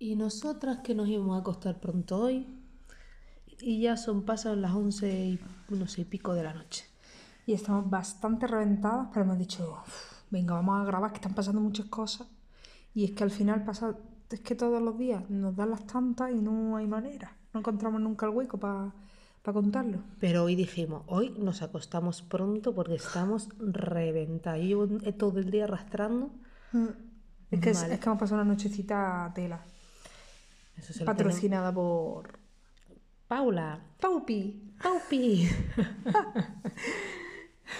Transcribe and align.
Y 0.00 0.16
nosotras 0.16 0.78
que 0.78 0.94
nos 0.94 1.08
íbamos 1.08 1.36
a 1.36 1.40
acostar 1.40 1.78
pronto 1.78 2.18
hoy. 2.18 2.46
Y 3.60 3.82
ya 3.82 3.96
son 3.98 4.22
pasadas 4.24 4.56
las 4.58 4.72
once 4.72 5.08
y 5.26 5.38
no 5.68 5.86
sé 5.86 6.00
y 6.00 6.04
pico 6.06 6.32
de 6.32 6.42
la 6.42 6.54
noche. 6.54 6.86
Y 7.46 7.52
estamos 7.52 7.88
bastante 7.90 8.46
reventadas, 8.46 9.08
pero 9.12 9.26
hemos 9.26 9.38
dicho, 9.38 9.76
"Uf, 9.86 10.22
venga, 10.30 10.54
vamos 10.54 10.80
a 10.80 10.84
grabar, 10.86 11.10
que 11.10 11.16
están 11.16 11.34
pasando 11.34 11.60
muchas 11.60 11.84
cosas. 11.86 12.26
Y 12.94 13.04
es 13.04 13.10
que 13.12 13.22
al 13.24 13.30
final 13.30 13.62
pasa, 13.62 13.94
es 14.30 14.40
que 14.40 14.54
todos 14.54 14.80
los 14.82 14.96
días 14.96 15.28
nos 15.28 15.54
dan 15.54 15.70
las 15.70 15.86
tantas 15.86 16.30
y 16.32 16.40
no 16.40 16.76
hay 16.76 16.86
manera. 16.86 17.36
No 17.52 17.60
encontramos 17.60 18.00
nunca 18.00 18.24
el 18.24 18.32
hueco 18.32 18.58
para 18.58 18.94
contarlo. 19.52 19.98
Pero 20.18 20.44
hoy 20.44 20.56
dijimos, 20.56 21.02
hoy 21.08 21.34
nos 21.38 21.60
acostamos 21.60 22.22
pronto 22.22 22.74
porque 22.74 22.94
estamos 22.94 23.48
reventadas. 23.58 24.60
Yo 24.60 24.86
llevo 24.86 25.12
todo 25.18 25.38
el 25.38 25.50
día 25.50 25.64
arrastrando. 25.64 26.30
Es 27.50 27.60
que, 27.60 27.70
es- 27.70 27.82
Vale. 27.82 27.94
es 27.94 28.00
que 28.00 28.06
hemos 28.08 28.18
pasado 28.18 28.40
una 28.40 28.50
nochecita 28.52 29.24
a 29.26 29.34
tela, 29.34 29.64
Eso 30.76 31.04
patrocinada 31.04 31.72
por 31.72 32.40
Paula, 33.30 33.80
Paupi. 34.00 34.74
Paupi. 34.82 35.46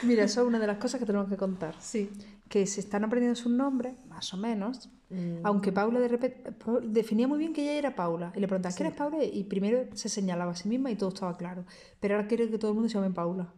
Mira, 0.03 0.23
eso 0.23 0.43
es 0.43 0.47
una 0.47 0.61
de 0.61 0.67
las 0.69 0.79
cosas 0.79 1.01
que 1.01 1.07
tenemos 1.07 1.29
que 1.29 1.37
contar. 1.37 1.75
Sí. 1.81 2.09
Que 2.49 2.65
se 2.69 2.79
están 2.79 3.03
aprendiendo 3.03 3.35
sus 3.35 3.51
nombres, 3.51 3.97
más 4.07 4.33
o 4.33 4.37
menos. 4.37 4.89
Mm. 5.09 5.39
Aunque 5.43 5.73
Paula 5.73 5.99
de 5.99 6.07
repente 6.07 6.55
definía 6.85 7.27
muy 7.27 7.39
bien 7.39 7.53
que 7.53 7.63
ella 7.63 7.73
era 7.73 7.97
Paula. 7.97 8.33
Y 8.37 8.39
le 8.39 8.47
preguntaba, 8.47 8.73
¿quién 8.75 8.91
es 8.91 8.95
Paula? 8.95 9.25
Y 9.25 9.43
primero 9.43 9.89
se 9.95 10.09
señalaba 10.09 10.53
a 10.53 10.55
sí 10.55 10.69
misma 10.69 10.93
y 10.93 10.95
todo 10.95 11.09
estaba 11.09 11.37
claro. 11.37 11.65
Pero 11.99 12.15
ahora 12.15 12.29
quiere 12.29 12.49
que 12.49 12.59
todo 12.59 12.71
el 12.71 12.77
mundo 12.77 12.89
se 12.89 12.95
llame 12.95 13.11
Paula. 13.11 13.53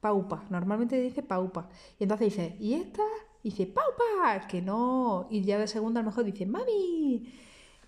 Paupa. 0.00 0.44
Normalmente 0.50 1.00
dice 1.00 1.22
Paupa. 1.22 1.70
Y 1.98 2.02
entonces 2.02 2.26
dice, 2.26 2.56
¿y 2.60 2.74
esta? 2.74 3.04
Y 3.42 3.50
dice, 3.50 3.66
Paupa. 3.66 4.46
Que 4.48 4.60
no. 4.60 5.28
Y 5.30 5.44
ya 5.44 5.58
de 5.58 5.66
segunda 5.66 6.00
a 6.00 6.02
lo 6.02 6.10
mejor 6.10 6.24
dice, 6.24 6.44
Mami. 6.44 7.32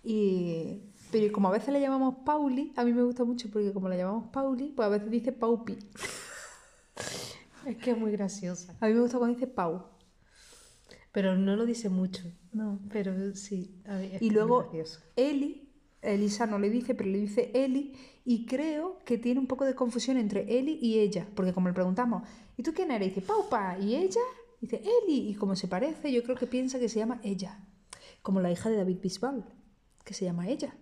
Y... 0.03 0.81
Pero 1.11 1.33
como 1.33 1.49
a 1.49 1.53
veces 1.53 1.73
le 1.73 1.81
llamamos 1.81 2.17
Pauli, 2.25 2.73
a 2.77 2.85
mí 2.85 2.93
me 2.93 3.03
gusta 3.03 3.25
mucho 3.25 3.49
porque 3.51 3.73
como 3.73 3.89
la 3.89 3.97
llamamos 3.97 4.29
Pauli, 4.29 4.73
pues 4.75 4.87
a 4.87 4.91
veces 4.91 5.11
dice 5.11 5.33
Paupi. 5.33 5.79
Es 7.67 7.77
que 7.77 7.91
es 7.91 7.99
muy 7.99 8.13
graciosa. 8.13 8.77
A 8.81 8.87
mí 8.87 8.95
me 8.95 9.01
gusta 9.01 9.19
cuando 9.19 9.35
dice 9.35 9.47
Pau. 9.47 9.85
Pero 11.13 11.37
no 11.37 11.57
lo 11.57 11.67
dice 11.67 11.89
mucho. 11.89 12.23
No. 12.53 12.79
Pero 12.93 13.35
sí. 13.35 13.83
a 13.87 14.01
es 14.03 14.23
Y 14.23 14.31
luego. 14.31 14.71
Eli, 15.17 15.69
Elisa 16.03 16.47
no 16.47 16.59
le 16.59 16.71
dice, 16.71 16.95
pero 16.95 17.11
le 17.11 17.19
dice 17.19 17.51
Eli, 17.55 17.93
y 18.25 18.47
creo 18.47 18.99
que 19.05 19.19
tiene 19.19 19.41
un 19.41 19.47
poco 19.47 19.65
de 19.65 19.75
confusión 19.75 20.17
entre 20.17 20.59
Eli 20.59 20.79
y 20.81 20.99
ella, 21.01 21.27
porque 21.35 21.53
como 21.53 21.69
le 21.69 21.75
preguntamos, 21.75 22.23
¿y 22.57 22.63
tú 22.63 22.73
quién 22.73 22.91
eres? 22.91 23.09
Y 23.09 23.11
dice, 23.11 23.27
Paupa, 23.27 23.79
¿y 23.79 23.97
ella? 23.97 24.21
Dice, 24.61 24.83
Eli, 24.83 25.31
y 25.31 25.35
como 25.35 25.57
se 25.57 25.69
parece, 25.69 26.13
yo 26.13 26.23
creo 26.23 26.37
que 26.37 26.47
piensa 26.47 26.79
que 26.79 26.89
se 26.89 26.99
llama 26.99 27.21
ella, 27.23 27.59
como 28.23 28.41
la 28.41 28.51
hija 28.51 28.71
de 28.71 28.77
David 28.77 28.99
Bisbal, 29.03 29.45
que 30.05 30.15
se 30.15 30.25
llama 30.25 30.49
ella. 30.49 30.75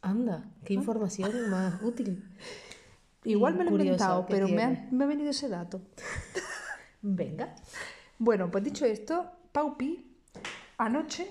Anda, 0.00 0.50
qué 0.64 0.74
información 0.74 1.50
más 1.50 1.82
útil. 1.82 2.24
Igual 3.24 3.56
me 3.56 3.64
lo 3.64 3.70
he 3.70 3.82
inventado, 3.82 4.26
pero 4.26 4.48
me 4.48 4.62
ha, 4.62 4.88
me 4.90 5.04
ha 5.04 5.06
venido 5.06 5.30
ese 5.30 5.48
dato. 5.48 5.82
Venga. 7.02 7.54
Bueno, 8.18 8.50
pues 8.50 8.64
dicho 8.64 8.84
esto, 8.84 9.30
Paupi, 9.52 10.16
anoche, 10.78 11.30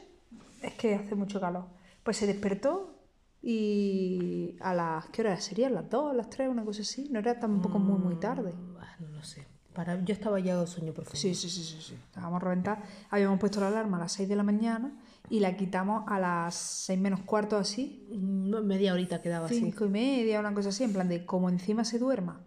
es 0.62 0.74
que 0.74 0.96
hace 0.96 1.16
mucho 1.16 1.40
calor, 1.40 1.66
pues 2.04 2.18
se 2.18 2.28
despertó 2.28 2.98
y 3.42 4.58
a 4.60 4.74
las, 4.74 5.08
¿qué 5.08 5.22
hora 5.22 5.40
sería? 5.40 5.68
¿A 5.68 5.70
las 5.70 5.90
2, 5.90 6.12
a 6.12 6.14
las 6.14 6.30
3, 6.30 6.50
una 6.50 6.66
cosa 6.66 6.82
así? 6.82 7.08
No 7.10 7.20
era 7.20 7.40
tampoco 7.40 7.80
muy, 7.80 7.98
muy 7.98 8.16
tarde. 8.20 8.54
Ah, 8.80 8.96
no 9.00 9.10
lo 9.10 9.24
sé. 9.24 9.46
Para... 9.74 10.04
Yo 10.04 10.14
estaba 10.14 10.40
ya 10.40 10.60
de 10.60 10.68
sueño 10.68 10.94
profundo. 10.94 11.20
Sí, 11.20 11.36
sí, 11.36 11.50
sí, 11.50 11.64
sí, 11.64 11.78
sí. 11.82 11.94
Estábamos 11.94 12.42
reventados. 12.42 12.80
Habíamos 13.10 13.40
puesto 13.40 13.60
la 13.60 13.68
alarma 13.68 13.98
a 13.98 14.02
las 14.02 14.12
6 14.14 14.28
de 14.28 14.36
la 14.36 14.44
mañana 14.44 14.92
y 15.30 15.40
la 15.40 15.58
quitamos 15.58 16.04
a 16.08 16.20
las 16.20 16.56
6 16.56 17.00
menos 17.00 17.22
cuarto 17.22 17.58
así, 17.58 18.08
Mm, 18.12 18.66
Media 18.66 18.94
horita 18.94 19.22
quedaba 19.22 19.48
así. 19.48 19.60
5 19.60 19.86
y 19.86 19.90
media, 19.90 20.40
una 20.40 20.54
cosa 20.54 20.70
así, 20.70 20.84
en 20.84 20.94
plan 20.94 21.10
de 21.10 21.26
como 21.26 21.50
encima 21.50 21.84
se 21.84 22.00
duerma 22.00 22.42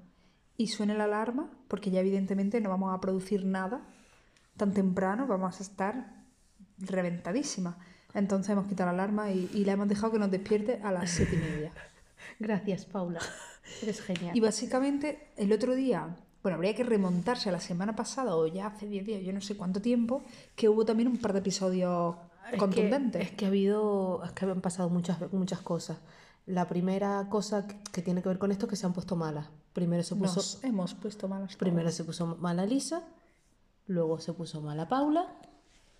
y 0.57 0.69
suene 0.69 0.95
la 0.95 1.05
alarma, 1.05 1.51
porque 1.69 1.91
ya 1.91 2.01
evidentemente 2.01 2.61
no 2.61 2.71
vamos 2.71 2.95
a 2.95 3.01
producir 3.01 3.45
nada 3.45 3.83
tan 4.57 4.73
temprano, 4.73 5.27
vamos 5.27 5.59
a 5.61 5.63
estar 5.63 6.25
reventadísimas. 6.79 7.77
Entonces 8.15 8.51
hemos 8.51 8.67
quitado 8.67 8.89
la 8.89 9.03
alarma 9.03 9.31
y, 9.31 9.49
y 9.55 9.65
la 9.65 9.73
hemos 9.73 9.89
dejado 9.89 10.13
que 10.13 10.19
nos 10.19 10.31
despierte 10.31 10.81
a 10.83 10.93
las 10.93 11.11
7 11.11 11.35
y 11.35 11.39
media. 11.39 11.73
Gracias, 12.39 12.85
Paula. 12.85 13.21
Eres 13.83 14.01
genial. 14.03 14.37
Y 14.37 14.41
básicamente 14.41 15.29
el 15.37 15.53
otro 15.53 15.75
día, 15.75 16.17
bueno, 16.43 16.57
habría 16.57 16.75
que 16.75 16.85
remontarse 16.85 17.49
a 17.49 17.53
la 17.53 17.61
semana 17.61 17.95
pasada 17.95 18.37
o 18.37 18.47
ya 18.47 18.67
hace 18.67 18.87
10 18.87 19.07
días, 19.07 19.23
yo 19.23 19.33
no 19.33 19.41
sé 19.41 19.57
cuánto 19.57 19.81
tiempo, 19.81 20.25
que 20.57 20.69
hubo 20.69 20.85
también 20.85 21.09
un 21.09 21.19
par 21.19 21.33
de 21.33 21.39
episodios 21.39 22.17
Es 22.53 22.59
que-. 22.75 23.23
Es 23.23 23.31
que, 23.33 23.45
ha 23.45 23.49
habido, 23.49 24.23
es 24.25 24.33
que 24.33 24.45
han 24.47 24.61
pasado 24.61 24.89
muchas, 24.91 25.19
muchas 25.33 25.61
cosas. 25.61 25.99
La 26.47 26.67
primera 26.67 27.27
cosa 27.31 27.67
que- 27.67 28.03
tiene 28.03 28.23
que 28.23 28.29
ver 28.29 28.39
con 28.39 28.51
esto 28.51 28.67
es 28.67 28.71
que 28.71 28.77
se 28.77 28.87
han 28.87 28.93
puesto 28.93 29.17
malas. 29.17 29.47
Primero 29.73 30.03
se 30.03 30.17
puso, 30.17 30.37
Nos 30.37 30.65
hemos 30.65 30.95
puesto 30.95 31.29
malas. 31.29 31.55
primero 31.57 31.91
se 31.93 32.03
puso 32.05 32.27
mala 32.37 32.67
Lisa, 32.67 33.05
luego 33.87 34.19
se 34.19 34.33
puso 34.33 34.61
mala 34.61 34.89
Paula, 34.89 35.27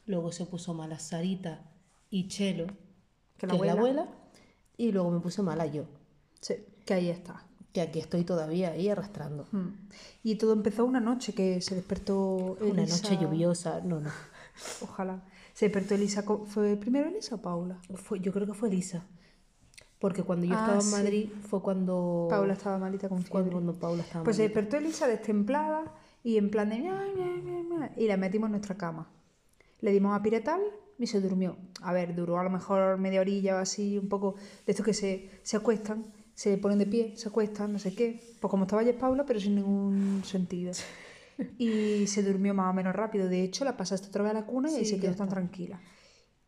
luego 0.07 0.33
se 0.33 0.47
puso 0.47 0.75
mala 0.75 0.99
Sarita 0.99 1.63
y 2.11 2.27
Chelo, 2.29 2.67
Que 3.39 3.47
que, 3.47 3.47
la 3.47 3.55
es 3.55 3.61
la 3.61 3.73
abuela. 3.73 4.03
abuela, 4.03 4.07
y 4.77 4.91
luego 4.93 5.11
me 5.11 5.21
puse 5.21 5.43
mala 5.43 5.67
yo, 5.67 5.85
Sí, 6.41 6.55
que 6.85 6.95
ahí 6.95 7.11
está. 7.11 7.45
que 7.73 7.81
aquí 7.83 8.01
estoy 8.01 8.25
todavía 8.25 8.71
ahí 8.71 8.89
arrastrando. 8.89 9.47
Mm. 9.53 9.69
Y 10.25 10.35
todo 10.35 10.53
empezó 10.55 10.85
una 10.85 10.99
noche 11.01 11.33
que 11.33 11.61
se 11.61 11.77
despertó 11.77 12.57
Una 12.61 12.83
Elisa- 12.83 12.97
noche 13.09 13.19
lluviosa, 13.23 13.81
no, 13.85 14.01
no. 14.01 14.11
Ojalá. 14.83 15.23
Se 15.55 15.67
despertó 15.67 15.95
Elisa. 15.95 16.23
¿Fue 16.23 16.77
primero 16.77 17.09
Elisa 17.09 17.35
o 17.37 17.43
Paula? 17.43 17.79
Fue, 17.95 18.21
yo 18.21 18.33
creo 18.33 18.47
que 18.47 18.55
fue 18.55 18.71
Lisa. 18.71 19.05
Porque 19.99 20.23
cuando 20.23 20.47
yo 20.47 20.55
Ah, 20.55 20.59
estaba 20.61 20.75
en 20.77 20.83
sí. 20.83 20.91
Madrid 20.93 21.29
fue 21.49 21.61
cuando. 21.63 22.27
Paula 22.31 22.55
estaba 22.55 22.79
malita 22.79 23.09
con 23.09 23.19
fiebre. 23.19 23.31
cuando, 23.33 23.53
cuando 23.53 23.75
Paula 23.79 24.03
estaba 24.03 24.25
Pues 24.25 24.37
se 24.37 24.43
despertó 24.43 24.77
Elisa 24.79 25.07
destemplada 25.07 25.95
y 26.25 26.37
en 26.39 26.51
plan 26.51 26.71
de... 26.71 26.77
Y 27.97 28.07
la 28.07 28.17
metimos 28.17 28.47
en 28.49 28.53
nuestra 28.53 28.77
cama. 28.77 29.11
Le 29.81 29.93
dimos 29.93 30.15
a 30.19 30.23
piretal 30.23 30.61
y 30.99 31.07
se 31.07 31.21
durmió. 31.21 31.57
A 31.83 31.93
ver, 31.93 32.15
duró 32.15 32.39
a 32.39 32.45
lo 32.45 32.51
mejor 32.51 32.99
media 32.99 33.21
orilla 33.21 33.57
o 33.57 33.59
así, 33.59 33.99
un 33.99 34.09
poco 34.09 34.35
de 34.67 34.73
estos 34.73 34.85
que 34.85 34.93
se, 34.95 35.31
se 35.43 35.57
acuestan, 35.57 36.05
se 36.35 36.57
ponen 36.59 36.79
de 36.79 36.87
pie, 36.87 37.15
se 37.17 37.29
acuestan, 37.29 37.73
no 37.73 37.79
sé 37.79 37.95
qué. 37.95 38.21
Pues 38.41 38.51
como 38.51 38.65
estaba 38.65 38.83
ya 38.83 38.97
Paula, 38.99 39.25
pero 39.27 39.41
sin 39.41 39.55
ningún 39.57 40.23
sentido. 40.25 40.73
Y 41.59 42.07
se 42.09 42.23
durmió 42.23 42.55
más 42.55 42.71
o 42.71 42.75
menos 42.75 42.95
rápido. 42.95 43.29
De 43.29 43.43
hecho, 43.43 43.65
la 43.65 43.77
pasaste 43.77 44.09
otra 44.09 44.23
vez 44.23 44.31
a 44.33 44.35
la 44.35 44.47
cuna 44.47 44.71
y 44.71 44.75
ahí 44.77 44.85
Sí, 44.85 44.93
se 44.93 45.01
quedó 45.01 45.15
tan 45.15 45.29
tranquila. 45.29 45.81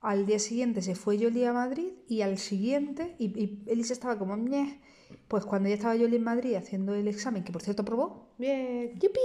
Al 0.00 0.26
día 0.26 0.38
siguiente 0.38 0.82
se 0.82 0.94
fue 0.97 1.16
Yoli 1.19 1.44
a 1.44 1.53
Madrid 1.53 1.92
y 2.08 2.22
al 2.22 2.38
siguiente, 2.38 3.14
y, 3.19 3.26
y 3.41 3.62
Elisa 3.66 3.92
estaba 3.92 4.19
como, 4.19 4.36
"Ñe". 4.36 4.80
pues 5.28 5.44
cuando 5.44 5.69
ya 5.69 5.76
estaba 5.76 5.94
Yoli 5.97 6.16
en 6.16 6.25
Madrid 6.25 6.54
haciendo 6.56 6.94
el 6.94 7.06
examen, 7.08 7.44
que 7.44 7.53
por 7.53 7.62
cierto 7.62 7.82
aprobó, 7.82 8.34
Bien. 8.38 8.98
¡yupi! 8.98 9.20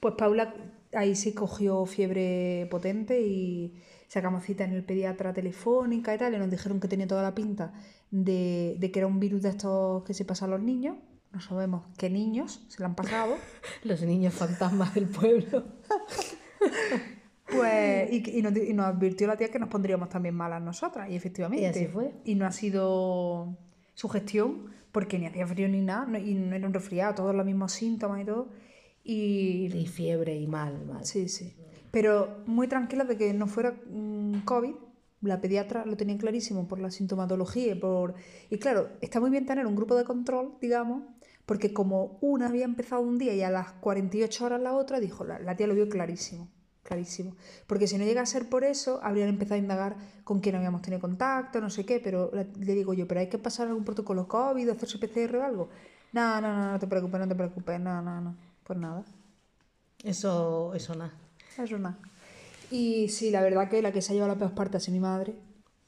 Pues 0.00 0.14
Paula 0.14 0.54
ahí 0.92 1.14
sí 1.16 1.32
cogió 1.34 1.84
fiebre 1.86 2.66
potente 2.70 3.20
y 3.22 3.74
sacamos 4.08 4.44
cita 4.44 4.64
en 4.64 4.72
el 4.72 4.84
pediatra 4.84 5.32
telefónica 5.32 6.14
y 6.14 6.18
tal, 6.18 6.34
y 6.34 6.38
nos 6.38 6.50
dijeron 6.50 6.78
que 6.80 6.88
tenía 6.88 7.06
toda 7.08 7.22
la 7.22 7.34
pinta 7.34 7.72
de, 8.10 8.76
de 8.78 8.90
que 8.92 9.00
era 9.00 9.06
un 9.08 9.18
virus 9.20 9.42
de 9.42 9.50
estos 9.50 10.04
que 10.04 10.14
se 10.14 10.24
pasan 10.24 10.50
a 10.50 10.56
los 10.56 10.62
niños. 10.64 10.96
No 11.36 11.42
sabemos 11.42 11.82
qué 11.98 12.08
niños 12.08 12.64
se 12.68 12.80
lo 12.80 12.86
han 12.86 12.94
pasado. 12.94 13.36
Los 13.84 14.00
niños 14.00 14.32
fantasmas 14.32 14.94
del 14.94 15.06
pueblo. 15.06 15.64
Pues, 17.48 18.10
y, 18.12 18.38
y 18.38 18.42
nos, 18.42 18.56
y 18.56 18.72
nos 18.72 18.86
advirtió 18.86 19.26
la 19.28 19.36
tía 19.36 19.48
que 19.50 19.58
nos 19.60 19.68
pondríamos 19.68 20.08
también 20.08 20.34
malas 20.34 20.60
nosotras, 20.60 21.08
y 21.10 21.14
efectivamente. 21.14 21.62
Y 21.62 21.66
así 21.66 21.86
fue. 21.86 22.12
Y 22.24 22.34
no 22.34 22.44
ha 22.44 22.50
sido 22.50 23.56
su 23.94 24.08
gestión, 24.08 24.72
porque 24.90 25.18
ni 25.18 25.26
hacía 25.26 25.46
frío 25.46 25.68
ni 25.68 25.80
nada, 25.80 26.06
no- 26.06 26.18
y 26.18 26.34
no 26.34 26.56
era 26.56 26.66
un 26.66 26.74
resfriado, 26.74 27.14
todos 27.14 27.34
los 27.36 27.46
mismos 27.46 27.70
síntomas 27.72 28.20
y 28.20 28.24
todo. 28.24 28.48
Y 29.04 29.70
Y 29.72 29.86
fiebre 29.86 30.34
y 30.36 30.48
mal, 30.48 30.84
mal. 30.86 31.04
sí, 31.04 31.28
sí. 31.28 31.54
Pero 31.92 32.38
muy 32.46 32.66
tranquila 32.66 33.04
de 33.04 33.16
que 33.16 33.32
no 33.32 33.46
fuera 33.46 33.76
mm, 33.90 34.40
COVID. 34.44 34.74
La 35.20 35.40
pediatra 35.40 35.86
lo 35.86 35.96
tenía 35.96 36.18
clarísimo 36.18 36.66
por 36.66 36.80
la 36.80 36.90
sintomatología 36.90 37.72
y 37.72 37.74
por... 37.76 38.14
Y 38.50 38.58
claro, 38.58 38.88
está 39.00 39.20
muy 39.20 39.30
bien 39.30 39.46
tener 39.46 39.66
un 39.66 39.76
grupo 39.76 39.94
de 39.94 40.02
control, 40.04 40.54
digamos, 40.60 41.04
porque 41.46 41.72
como 41.72 42.18
una 42.20 42.48
había 42.48 42.64
empezado 42.64 43.00
un 43.02 43.18
día 43.18 43.34
y 43.34 43.42
a 43.42 43.50
las 43.50 43.72
48 43.72 44.44
horas 44.44 44.60
la 44.60 44.74
otra, 44.74 45.00
dijo, 45.00 45.24
la, 45.24 45.38
la 45.38 45.56
tía 45.56 45.66
lo 45.66 45.74
vio 45.74 45.88
clarísimo, 45.88 46.48
clarísimo. 46.82 47.34
Porque 47.66 47.86
si 47.86 47.96
no 47.98 48.04
llega 48.04 48.20
a 48.22 48.26
ser 48.26 48.48
por 48.48 48.64
eso, 48.64 49.00
habrían 49.02 49.28
empezado 49.28 49.54
a 49.54 49.58
indagar 49.58 49.96
con 50.24 50.40
quién 50.40 50.56
habíamos 50.56 50.82
tenido 50.82 51.00
contacto, 51.00 51.60
no 51.60 51.70
sé 51.70 51.86
qué, 51.86 52.00
pero 52.00 52.30
la- 52.34 52.42
le 52.44 52.74
digo 52.74 52.94
yo, 52.94 53.06
pero 53.08 53.20
hay 53.20 53.28
que 53.28 53.38
pasar 53.38 53.68
algún 53.68 53.84
protocolo 53.84 54.26
COVID, 54.28 54.68
hacerse 54.68 54.98
PCR 54.98 55.38
o 55.38 55.44
algo. 55.44 55.68
No, 56.12 56.40
no, 56.40 56.52
no, 56.52 56.72
no 56.72 56.78
te 56.78 56.86
preocupes, 56.86 57.20
no 57.20 57.28
te 57.28 57.34
preocupes, 57.34 57.80
no, 57.80 58.02
no, 58.02 58.20
no. 58.20 58.36
Pues 58.64 58.78
nada. 58.78 59.04
Eso, 60.02 60.74
eso 60.74 60.94
nada. 60.94 61.12
Eso 61.58 61.78
nada. 61.78 61.98
Y 62.70 63.08
sí, 63.08 63.30
la 63.30 63.42
verdad 63.42 63.68
que 63.68 63.80
la 63.82 63.92
que 63.92 64.02
se 64.02 64.12
ha 64.12 64.14
llevado 64.14 64.32
la 64.34 64.38
peor 64.38 64.54
parte 64.54 64.76
ha 64.76 64.80
sido 64.80 64.94
mi 64.94 65.00
madre, 65.00 65.34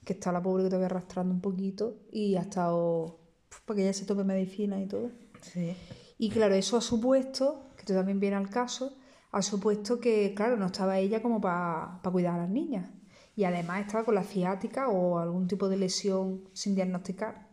que 0.05 0.13
está 0.13 0.33
la 0.33 0.43
pobre 0.43 0.63
que 0.65 0.69
todavía 0.71 0.87
arrastrando 0.87 1.35
un 1.35 1.41
poquito 1.41 1.97
y 2.13 2.37
ha 2.37 2.43
estado 2.43 3.19
para 3.65 3.77
que 3.77 3.83
ella 3.83 3.93
se 3.93 4.05
tome 4.07 4.25
medicina 4.25 4.81
y 4.81 4.87
todo. 4.87 5.11
Sí. 5.40 5.75
Y 6.19 6.31
claro, 6.31 6.55
eso 6.55 6.76
ha 6.76 6.81
supuesto, 6.81 7.70
que 7.76 7.82
esto 7.82 7.94
también 7.94 8.19
viene 8.19 8.37
al 8.37 8.50
caso, 8.50 8.96
ha 9.31 9.43
supuesto 9.43 10.00
que, 10.00 10.35
claro, 10.35 10.56
no 10.56 10.67
estaba 10.67 10.99
ella 10.99 11.23
como 11.23 11.40
para 11.40 12.00
cuidar 12.11 12.35
a 12.35 12.38
las 12.38 12.50
niñas. 12.50 12.90
Y 13.37 13.44
además 13.44 13.87
estaba 13.87 14.05
con 14.05 14.17
la 14.17 14.25
ciática 14.25 14.88
o 14.88 15.19
algún 15.19 15.46
tipo 15.46 15.69
de 15.69 15.76
lesión 15.76 16.49
sin 16.52 16.75
diagnosticar. 16.75 17.49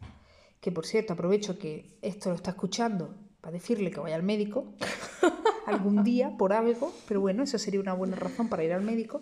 Que 0.59 0.71
por 0.71 0.85
cierto, 0.85 1.13
aprovecho 1.13 1.59
que 1.59 1.97
esto 2.01 2.29
lo 2.29 2.35
está 2.35 2.51
escuchando 2.51 3.13
para 3.39 3.53
decirle 3.53 3.91
que 3.91 3.99
vaya 3.99 4.15
al 4.15 4.23
médico 4.23 4.73
algún 5.67 6.03
día 6.03 6.35
por 6.37 6.53
algo, 6.53 6.91
pero 7.07 7.21
bueno, 7.21 7.43
esa 7.43 7.59
sería 7.59 7.79
una 7.79 7.93
buena 7.93 8.15
razón 8.15 8.49
para 8.49 8.63
ir 8.63 8.73
al 8.73 8.81
médico. 8.81 9.21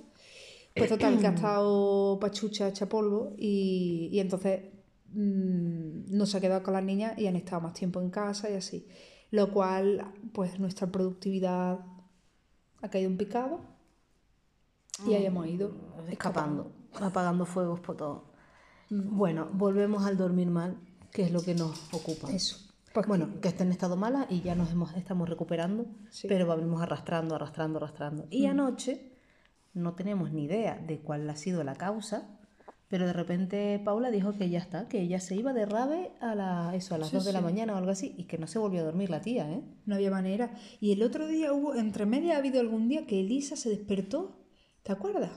Pues 0.73 0.89
total, 0.89 1.19
que 1.19 1.27
ha 1.27 1.31
estado 1.31 2.17
pachucha 2.19 2.69
hecha 2.69 2.87
polvo 2.87 3.33
y, 3.37 4.09
y 4.11 4.19
entonces 4.19 4.61
mm, 5.13 6.15
no 6.15 6.25
se 6.25 6.37
ha 6.37 6.41
quedado 6.41 6.63
con 6.63 6.73
las 6.73 6.83
niñas 6.83 7.17
y 7.17 7.27
han 7.27 7.35
estado 7.35 7.61
más 7.61 7.73
tiempo 7.73 8.01
en 8.01 8.09
casa 8.09 8.49
y 8.49 8.55
así. 8.55 8.87
Lo 9.31 9.51
cual, 9.51 10.11
pues 10.33 10.59
nuestra 10.59 10.87
productividad 10.87 11.79
ha 12.81 12.89
caído 12.89 13.09
en 13.09 13.17
picado 13.17 13.61
y 15.07 15.13
ahí 15.15 15.25
hemos 15.25 15.47
ido 15.47 15.71
escapando, 16.09 16.71
apagando 17.01 17.45
fuegos 17.45 17.79
por 17.79 17.97
todo. 17.97 18.25
Bueno, 18.89 19.49
volvemos 19.53 20.05
al 20.05 20.17
dormir 20.17 20.49
mal, 20.49 20.77
que 21.11 21.23
es 21.23 21.31
lo 21.31 21.41
que 21.41 21.55
nos 21.55 21.91
ocupa. 21.93 22.29
Eso. 22.31 22.57
Pues 22.93 23.07
bueno, 23.07 23.39
que 23.41 23.47
está 23.47 23.63
en 23.63 23.71
estado 23.71 23.95
mala 23.97 24.27
y 24.29 24.41
ya 24.41 24.53
nos 24.53 24.71
hemos, 24.71 24.93
estamos 24.95 25.27
recuperando, 25.27 25.87
Sí. 26.11 26.27
pero 26.27 26.45
vamos 26.45 26.79
arrastrando, 26.81 27.33
arrastrando, 27.35 27.77
arrastrando. 27.79 28.27
Y 28.29 28.45
anoche 28.45 29.13
no 29.73 29.93
tenemos 29.95 30.31
ni 30.31 30.43
idea 30.43 30.77
de 30.77 30.99
cuál 30.99 31.27
ha 31.27 31.35
sido 31.35 31.63
la 31.63 31.73
causa, 31.73 32.37
pero 32.93 33.07
de 33.07 33.13
repente 33.13 33.81
Paula 33.83 34.11
dijo 34.11 34.37
que 34.37 34.51
ya 34.51 34.59
está, 34.59 34.87
que 34.87 35.01
ella 35.01 35.19
se 35.19 35.35
iba 35.35 35.51
de 35.51 35.65
rave 35.65 36.11
a, 36.21 36.35
la, 36.35 36.75
eso, 36.75 36.93
a 36.93 36.99
las 36.99 37.09
Sí, 37.09 37.15
2 37.15 37.25
de 37.25 37.33
la 37.33 37.41
mañana 37.41 37.73
o 37.73 37.77
algo 37.77 37.89
así 37.89 38.13
y 38.19 38.25
que 38.25 38.37
no 38.37 38.45
se 38.45 38.59
volvió 38.59 38.81
a 38.81 38.83
dormir 38.83 39.09
la 39.09 39.19
tía, 39.19 39.51
¿eh? 39.51 39.63
No 39.87 39.95
había 39.95 40.11
manera. 40.11 40.53
Y 40.79 40.91
el 40.91 41.01
otro 41.01 41.25
día 41.27 41.53
hubo, 41.53 41.73
entre 41.73 42.05
media 42.05 42.35
ha 42.35 42.37
habido 42.37 42.59
algún 42.59 42.87
día 42.87 43.07
que 43.07 43.19
Elisa 43.19 43.55
se 43.55 43.71
despertó, 43.71 44.45
¿te 44.83 44.91
acuerdas? 44.91 45.31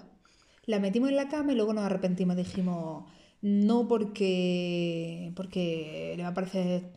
La 0.66 0.80
metimos 0.80 1.08
en 1.08 1.16
la 1.16 1.30
cama 1.30 1.52
y 1.52 1.54
luego 1.54 1.72
nos 1.72 1.84
arrepentimos. 1.84 2.36
Dijimos, 2.36 3.10
no 3.40 3.88
porque, 3.88 5.32
porque 5.34 6.12
le 6.14 6.24
va 6.24 6.28
a 6.28 6.34
parecer 6.34 6.92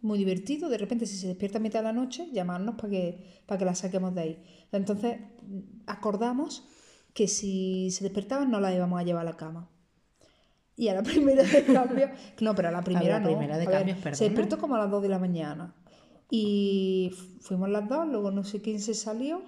muy 0.00 0.16
divertido. 0.16 0.68
De 0.68 0.78
repente, 0.78 1.06
si 1.06 1.16
se 1.16 1.26
despierta 1.26 1.58
a 1.58 1.60
mitad 1.60 1.80
de 1.80 1.86
la 1.86 1.92
noche, 1.92 2.28
llamarnos 2.32 2.76
para 2.76 2.88
que, 2.88 3.42
para 3.46 3.58
que 3.58 3.64
la 3.64 3.74
saquemos 3.74 4.14
de 4.14 4.20
ahí. 4.20 4.42
Entonces, 4.70 5.18
acordamos 5.88 6.68
que 7.14 7.26
si 7.26 7.90
se 7.90 8.04
despertaba 8.04 8.44
no 8.44 8.60
la 8.60 8.72
íbamos 8.72 9.00
a 9.00 9.02
llevar 9.02 9.22
a 9.26 9.30
la 9.32 9.36
cama. 9.36 9.73
Y 10.76 10.88
a 10.88 10.94
la 10.94 11.02
primera 11.04 11.42
de 11.44 11.64
cambio, 11.64 12.10
no, 12.40 12.54
pero 12.54 12.68
a 12.68 12.72
la 12.72 12.82
primera 12.82 13.14
la 13.14 13.20
no. 13.20 13.26
primera 13.26 13.56
de 13.58 13.64
A 13.66 13.68
ver, 13.70 13.78
cambios, 13.78 14.16
Se 14.18 14.24
despertó 14.24 14.58
como 14.58 14.74
a 14.76 14.78
las 14.78 14.90
2 14.90 15.02
de 15.02 15.08
la 15.08 15.18
mañana. 15.18 15.74
Y 16.30 17.12
fu- 17.16 17.40
fuimos 17.40 17.68
las 17.68 17.88
dos, 17.88 18.06
luego 18.08 18.30
no 18.30 18.44
sé 18.44 18.60
quién 18.60 18.80
se 18.80 18.94
salió. 18.94 19.42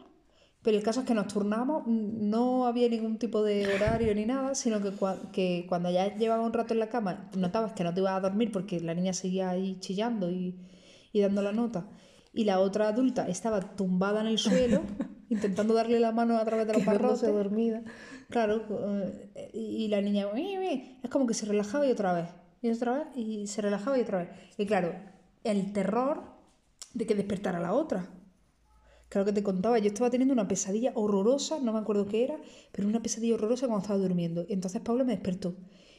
Pero 0.62 0.76
el 0.76 0.82
caso 0.82 1.00
es 1.00 1.06
que 1.06 1.14
nos 1.14 1.28
turnamos, 1.28 1.84
no 1.86 2.66
había 2.66 2.88
ningún 2.88 3.18
tipo 3.18 3.42
de 3.44 3.72
horario 3.72 4.12
ni 4.16 4.26
nada, 4.26 4.54
sino 4.56 4.82
que, 4.82 4.90
cua- 4.90 5.30
que 5.30 5.64
cuando 5.68 5.90
ya 5.90 6.16
llevaba 6.16 6.42
un 6.44 6.52
rato 6.52 6.74
en 6.74 6.80
la 6.80 6.88
cama, 6.88 7.30
notabas 7.36 7.72
que 7.72 7.84
no 7.84 7.94
te 7.94 8.00
ibas 8.00 8.14
a 8.14 8.20
dormir 8.20 8.50
porque 8.50 8.80
la 8.80 8.92
niña 8.94 9.12
seguía 9.12 9.50
ahí 9.50 9.78
chillando 9.78 10.28
y, 10.30 10.58
y 11.12 11.20
dando 11.20 11.40
la 11.42 11.52
nota. 11.52 11.88
Y 12.32 12.44
la 12.44 12.58
otra 12.58 12.88
adulta 12.88 13.28
estaba 13.28 13.60
tumbada 13.60 14.20
en 14.22 14.26
el 14.26 14.38
suelo, 14.38 14.82
intentando 15.28 15.74
darle 15.74 16.00
la 16.00 16.12
mano 16.12 16.36
a 16.36 16.44
través 16.44 16.66
de 16.66 16.74
los 16.74 16.84
barrotes. 16.84 17.22
dormida. 17.22 17.82
Claro, 18.30 18.64
eh, 19.34 19.50
y 19.52 19.88
la 19.88 20.00
niña 20.00 20.26
es 21.02 21.10
como 21.10 21.26
que 21.26 21.34
se 21.34 21.46
relajaba 21.46 21.86
y 21.86 21.90
otra 21.90 22.12
vez, 22.12 22.28
y 22.62 22.70
otra 22.70 22.94
vez, 22.94 23.06
y 23.16 23.46
se 23.46 23.62
relajaba 23.62 23.98
y 23.98 24.02
otra 24.02 24.18
vez. 24.18 24.28
Y 24.58 24.66
claro, 24.66 24.94
el 25.44 25.72
terror 25.72 26.22
de 26.94 27.06
que 27.06 27.14
despertara 27.14 27.60
la 27.60 27.72
otra. 27.72 28.08
Claro 29.08 29.24
que 29.24 29.32
te 29.32 29.42
contaba, 29.42 29.78
yo 29.78 29.86
estaba 29.86 30.10
teniendo 30.10 30.34
una 30.34 30.48
pesadilla 30.48 30.92
horrorosa, 30.94 31.60
no 31.60 31.72
me 31.72 31.78
acuerdo 31.78 32.08
qué 32.08 32.24
era, 32.24 32.36
pero 32.72 32.88
una 32.88 33.02
pesadilla 33.02 33.34
horrorosa 33.34 33.66
cuando 33.66 33.82
estaba 33.82 34.00
durmiendo. 34.00 34.44
Y 34.48 34.52
entonces 34.52 34.80
Paula 34.80 35.04
me 35.04 35.12
despertó. 35.12 35.54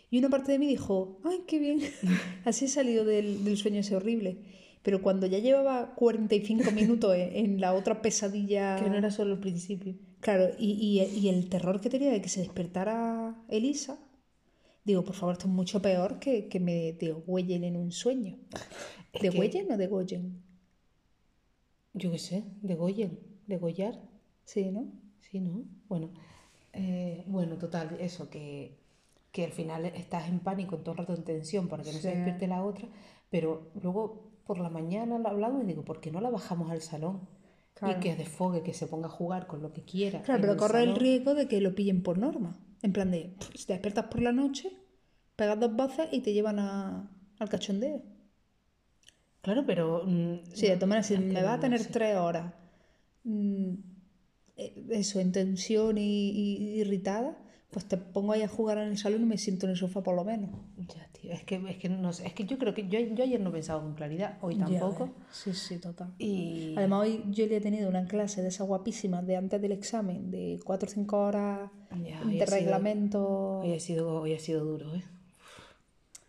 Y 0.09 0.19
una 0.19 0.29
parte 0.29 0.51
de 0.51 0.59
mí 0.59 0.67
dijo, 0.67 1.19
ay, 1.23 1.43
qué 1.47 1.59
bien, 1.59 1.79
así 2.45 2.65
he 2.65 2.67
salido 2.67 3.05
del, 3.05 3.45
del 3.45 3.57
sueño 3.57 3.79
ese 3.79 3.95
horrible. 3.95 4.43
Pero 4.87 5.01
cuando 5.01 5.27
ya 5.27 5.39
llevaba 5.39 5.95
45 5.95 6.71
minutos 6.71 7.13
en, 7.13 7.35
en 7.35 7.59
la 7.59 7.73
otra 7.73 8.01
pesadilla... 8.01 8.77
Que 8.79 8.89
no 8.89 8.95
era 8.95 9.11
solo 9.11 9.33
el 9.33 9.39
principio. 9.41 9.95
Claro, 10.21 10.45
y, 10.57 10.69
y- 10.81 11.19
y 11.19 11.27
el 11.27 11.49
terror 11.49 11.81
que 11.81 11.89
tenía 11.89 12.09
de 12.09 12.21
que 12.21 12.29
se 12.29 12.39
despertara 12.39 13.35
Elisa, 13.49 13.99
digo, 14.85 15.03
por 15.03 15.13
favor, 15.15 15.33
esto 15.33 15.47
es 15.47 15.53
mucho 15.53 15.81
peor 15.81 16.19
que, 16.19 16.47
que 16.47 16.61
me 16.61 16.93
degüellen 16.93 17.65
en 17.65 17.75
un 17.75 17.91
sueño. 17.91 18.37
Es 19.11 19.21
que- 19.21 19.29
¿Degüellen 19.29 19.69
o 19.73 19.77
degollen? 19.77 20.41
Yo 21.93 22.11
qué 22.11 22.19
sé, 22.19 22.43
degollen, 22.61 23.19
degollar. 23.47 23.95
Sí, 24.45 24.71
¿no? 24.71 24.85
Sí, 25.19 25.41
¿no? 25.41 25.65
Bueno, 25.89 26.11
eh, 26.73 27.25
bueno, 27.27 27.57
total, 27.57 27.97
eso, 27.99 28.29
que, 28.29 28.77
que 29.33 29.43
al 29.45 29.51
final 29.51 29.85
estás 29.85 30.29
en 30.29 30.39
pánico, 30.39 30.77
todo 30.77 30.93
el 30.93 30.97
rato 30.99 31.13
en 31.15 31.23
tensión 31.23 31.67
para 31.67 31.83
que 31.83 31.91
no 31.91 31.99
se 31.99 32.09
despierte 32.11 32.47
la 32.47 32.63
otra, 32.63 32.87
pero 33.29 33.71
luego 33.81 34.26
por 34.47 34.59
la 34.59 34.69
mañana 34.69 35.19
la 35.19 35.29
hablamos 35.29 35.63
y 35.63 35.67
digo, 35.67 35.83
¿por 35.85 35.99
qué 36.01 36.09
no 36.11 36.21
la 36.21 36.29
bajamos 36.29 36.71
al 36.71 36.81
salón? 36.81 37.27
Claro. 37.75 37.97
Y 37.97 38.01
que 38.01 38.15
desfogue, 38.15 38.63
que 38.63 38.73
se 38.73 38.87
ponga 38.87 39.07
a 39.07 39.11
jugar 39.11 39.45
con 39.45 39.61
lo 39.61 39.71
que 39.71 39.83
quiera. 39.83 40.23
Claro, 40.23 40.41
pero 40.41 40.53
el 40.53 40.57
corre 40.59 40.83
el 40.83 40.95
riesgo 40.95 41.35
de 41.35 41.47
que 41.47 41.61
lo 41.61 41.75
pillen 41.75 42.01
por 42.01 42.17
norma. 42.17 42.57
En 42.81 42.93
plan 42.93 43.11
de, 43.11 43.35
si 43.55 43.65
te 43.67 43.73
despiertas 43.73 44.05
por 44.05 44.21
la 44.21 44.31
noche, 44.31 44.71
pegas 45.35 45.59
dos 45.59 45.75
voces 45.75 46.07
y 46.11 46.21
te 46.21 46.33
llevan 46.33 46.57
a- 46.59 47.11
al 47.39 47.49
cachondeo. 47.49 48.01
Claro, 49.41 49.63
pero... 49.65 50.03
mm, 50.05 50.39
Sí, 50.53 50.67
de 50.67 50.75
todas 50.75 50.89
maneras, 50.89 51.07
si 51.07 51.17
me 51.17 51.43
va 51.43 51.53
a 51.53 51.55
no 51.57 51.61
tener 51.61 51.79
sé. 51.81 51.89
tres 51.91 52.17
horas, 52.17 52.53
mm, 53.23 53.73
eh, 54.57 54.85
eso, 54.91 55.19
en 55.19 55.31
tensión 55.31 55.97
y, 55.97 56.31
y 56.31 56.79
irritada, 56.81 57.37
pues 57.71 57.85
te 57.85 57.97
pongo 57.97 58.31
ahí 58.31 58.41
a 58.41 58.47
jugar 58.47 58.77
en 58.77 58.87
el 58.89 58.97
salón 58.97 59.21
y 59.23 59.25
me 59.25 59.37
siento 59.37 59.65
en 59.65 59.71
el 59.71 59.77
sofá 59.77 60.01
por 60.01 60.15
lo 60.15 60.23
menos. 60.23 60.49
Ya, 60.77 61.07
tío, 61.19 61.31
es 61.33 61.43
que, 61.43 61.55
es 61.69 61.77
que 61.77 61.89
no 61.89 62.13
sé, 62.13 62.25
es 62.27 62.33
que 62.33 62.45
yo 62.45 62.57
creo 62.57 62.73
que 62.73 62.87
yo, 62.87 62.99
yo 62.99 63.23
ayer 63.23 63.39
no 63.41 63.51
pensaba 63.51 63.81
con 63.83 63.93
claridad, 63.93 64.37
hoy 64.41 64.55
tampoco. 64.55 65.05
ves. 65.05 65.13
Sí, 65.31 65.53
sí, 65.53 65.77
total. 65.77 66.13
Y 66.17 66.73
Además, 66.77 67.01
hoy 67.03 67.23
yo 67.29 67.45
le 67.45 67.57
he 67.57 67.61
tenido 67.61 67.89
una 67.89 68.05
clase 68.05 68.41
de 68.41 68.47
esas 68.47 68.67
guapísimas 68.67 69.27
de 69.27 69.35
antes 69.35 69.61
del 69.61 69.73
examen, 69.73 70.31
de 70.31 70.59
4 70.63 70.87
o 70.87 70.91
5 70.91 71.17
horas 71.19 71.69
Ya, 72.03 72.23
de 72.23 72.33
sido- 72.33 72.45
reglamento 72.45 73.59
hoy 73.59 73.73
ha 73.73 73.79
sido, 73.79 74.21
hoy 74.21 74.33
ha 74.33 74.39
sido 74.39 74.63
duro, 74.63 74.95
¿eh? 74.95 75.03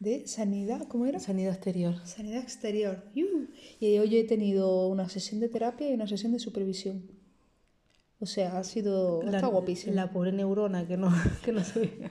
de 0.01 0.27
sanidad, 0.29 0.87
¿cómo 0.87 1.07
era? 1.07 1.19
Sanidad 1.19 1.53
exterior. 1.55 1.97
Sanidad 2.05 2.41
exterior. 2.43 3.03
¡Yu! 3.17 3.49
Y 3.81 3.99
hoy 3.99 4.09
yo 4.11 4.19
he 4.19 4.25
tenido 4.25 4.87
una 4.89 5.09
sesión 5.09 5.41
de 5.41 5.49
terapia 5.49 5.91
y 5.91 5.95
una 5.95 6.07
sesión 6.07 6.31
de 6.33 6.39
supervisión. 6.39 7.03
O 8.21 8.27
sea, 8.27 8.59
ha 8.59 8.65
sido... 8.65 9.23
La, 9.23 9.37
está 9.37 9.47
guapísimo. 9.47 9.95
la 9.95 10.11
pobre 10.11 10.33
neurona 10.33 10.87
que 10.87 10.97
no, 10.97 11.13
que 11.45 11.53
no 11.53 11.63
sabía. 11.63 12.11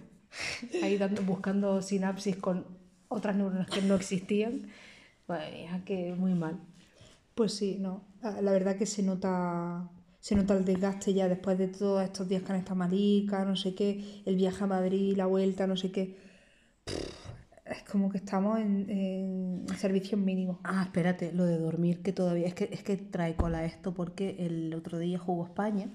Ahí 0.82 0.98
dando, 0.98 1.22
buscando 1.24 1.82
sinapsis 1.82 2.38
con 2.38 2.66
otras 3.08 3.36
neuronas 3.36 3.70
que 3.70 3.82
no 3.82 3.96
existían. 3.96 4.68
Madre 5.28 5.52
mía, 5.52 5.82
que 5.86 6.14
muy 6.14 6.34
mal. 6.34 6.60
Pues 7.36 7.54
sí, 7.54 7.78
no. 7.80 8.04
La 8.22 8.52
verdad 8.52 8.78
que 8.78 8.86
se 8.86 9.04
nota, 9.04 9.90
se 10.20 10.36
nota 10.36 10.56
el 10.58 10.66
desgaste 10.66 11.14
ya 11.14 11.28
después 11.28 11.58
de 11.58 11.68
todos 11.68 12.04
estos 12.04 12.28
días 12.28 12.44
que 12.44 12.52
han 12.52 12.60
estado 12.60 12.78
maricas, 12.78 13.46
no 13.46 13.56
sé 13.56 13.76
qué, 13.76 14.22
el 14.26 14.36
viaje 14.36 14.64
a 14.64 14.68
Madrid, 14.68 15.16
la 15.16 15.26
vuelta, 15.26 15.68
no 15.68 15.78
sé 15.78 15.92
qué. 15.92 16.18
Es 17.70 17.84
como 17.84 18.10
que 18.10 18.18
estamos 18.18 18.60
en, 18.60 18.90
en 18.90 19.66
servicios 19.78 20.20
mínimos. 20.20 20.58
Ah, 20.64 20.84
espérate, 20.84 21.32
lo 21.34 21.46
de 21.46 21.58
dormir 21.58 22.02
que 22.02 22.14
todavía. 22.14 22.48
Es 22.48 22.54
que, 22.54 22.70
es 22.72 22.84
que 22.84 22.98
trae 22.98 23.36
cola 23.36 23.66
esto 23.66 23.94
porque 23.94 24.36
el 24.40 24.74
otro 24.74 24.98
día 25.00 25.18
jugó 25.20 25.46
España. 25.46 25.90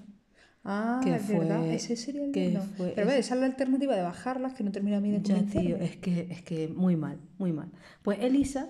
Ah, 0.65 1.01
Que 1.03 1.15
es 1.15 1.27
verdad, 1.27 1.59
fue- 1.59 1.75
ese 1.75 1.95
sería 1.97 2.23
el 2.23 2.31
que 2.31 2.49
no. 2.51 2.61
fue- 2.61 2.93
Pero 2.95 3.07
ves, 3.07 3.17
esa 3.19 3.33
es 3.35 3.39
la 3.41 3.47
alternativa 3.47 3.95
de 3.95 4.01
bajarlas, 4.01 4.53
que 4.53 4.63
no 4.63 4.71
termina 4.71 4.99
bien 4.99 5.21
de 5.21 5.27
Ya, 5.27 5.35
convencerme. 5.35 5.67
tío, 5.67 5.77
es 5.77 5.97
que, 5.97 6.27
es 6.31 6.41
que 6.41 6.67
muy 6.69 6.95
mal, 6.95 7.19
muy 7.37 7.51
mal. 7.51 7.69
Pues 8.01 8.19
Elisa. 8.21 8.69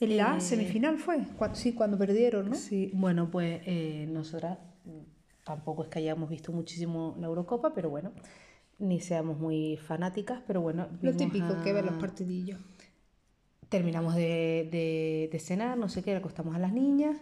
En 0.00 0.16
la 0.16 0.36
eh, 0.36 0.40
semifinal 0.40 0.98
fue, 0.98 1.18
Cu- 1.36 1.46
sí, 1.54 1.72
cuando 1.74 1.98
perdieron, 1.98 2.50
¿no? 2.50 2.54
Sí, 2.56 2.90
bueno, 2.94 3.30
pues 3.30 3.60
eh, 3.66 4.06
nosotras 4.10 4.58
mm, 4.84 5.44
tampoco 5.44 5.82
es 5.84 5.88
que 5.88 5.98
hayamos 5.98 6.28
visto 6.30 6.52
muchísimo 6.52 7.16
la 7.20 7.26
Eurocopa, 7.26 7.72
pero 7.74 7.90
bueno, 7.90 8.12
ni 8.78 9.00
seamos 9.00 9.38
muy 9.38 9.76
fanáticas, 9.76 10.42
pero 10.46 10.60
bueno. 10.60 10.88
Lo 11.02 11.12
típico 11.16 11.60
que 11.62 11.72
ver 11.72 11.84
los 11.84 11.94
partidillos. 12.00 12.60
Terminamos 13.68 14.14
de, 14.14 14.68
de- 14.72 15.28
de 15.30 15.38
cenar, 15.38 15.76
no 15.76 15.88
sé 15.88 16.02
qué, 16.02 16.16
acostamos 16.16 16.54
a 16.54 16.58
las 16.58 16.72
niñas 16.72 17.16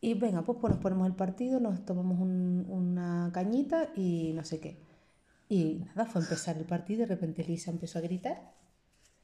y 0.00 0.14
venga, 0.14 0.42
pues, 0.42 0.58
pues 0.60 0.72
nos 0.72 0.82
ponemos 0.82 1.06
el 1.06 1.14
partido, 1.14 1.60
nos 1.60 1.84
tomamos 1.84 2.18
un- 2.20 2.64
una 2.68 3.30
cañita 3.34 3.90
y 3.94 4.32
no 4.34 4.44
sé 4.44 4.60
qué. 4.60 4.78
Y 5.48 5.84
nada, 5.94 6.06
fue 6.06 6.20
a 6.22 6.24
empezar 6.24 6.56
el 6.56 6.64
partido 6.64 6.98
y 7.02 7.06
de 7.06 7.14
repente 7.14 7.42
Elisa 7.42 7.70
empezó 7.70 7.98
a 7.98 8.02
gritar. 8.02 8.54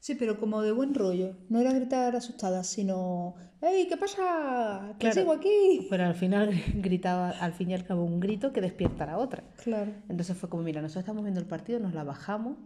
Sí, 0.05 0.13
pero 0.13 0.39
como 0.39 0.61
de 0.61 0.71
buen 0.71 0.93
rollo. 0.93 1.35
No 1.49 1.59
era 1.59 1.73
gritar 1.73 2.15
asustada, 2.15 2.63
sino 2.63 3.33
¡Ey, 3.59 3.87
qué 3.87 3.97
pasa! 3.97 4.89
¡Que 4.99 5.07
Claro. 5.07 5.15
sigo 5.15 5.31
aquí! 5.33 5.87
Pero 5.89 6.05
al 6.05 6.13
final 6.13 6.51
gritaba, 6.75 7.31
al 7.31 7.53
fin 7.53 7.71
y 7.71 7.73
al 7.73 7.85
cabo, 7.85 8.03
un 8.03 8.19
grito 8.19 8.53
que 8.53 8.61
despierta 8.61 9.05
a 9.05 9.07
la 9.07 9.17
otra. 9.17 9.43
Claro. 9.63 9.91
Entonces 10.07 10.37
fue 10.37 10.47
como, 10.47 10.61
mira, 10.61 10.79
nosotros 10.83 11.01
estamos 11.05 11.23
viendo 11.23 11.39
el 11.39 11.47
partido, 11.47 11.79
nos 11.79 11.95
la 11.95 12.03
bajamos, 12.03 12.59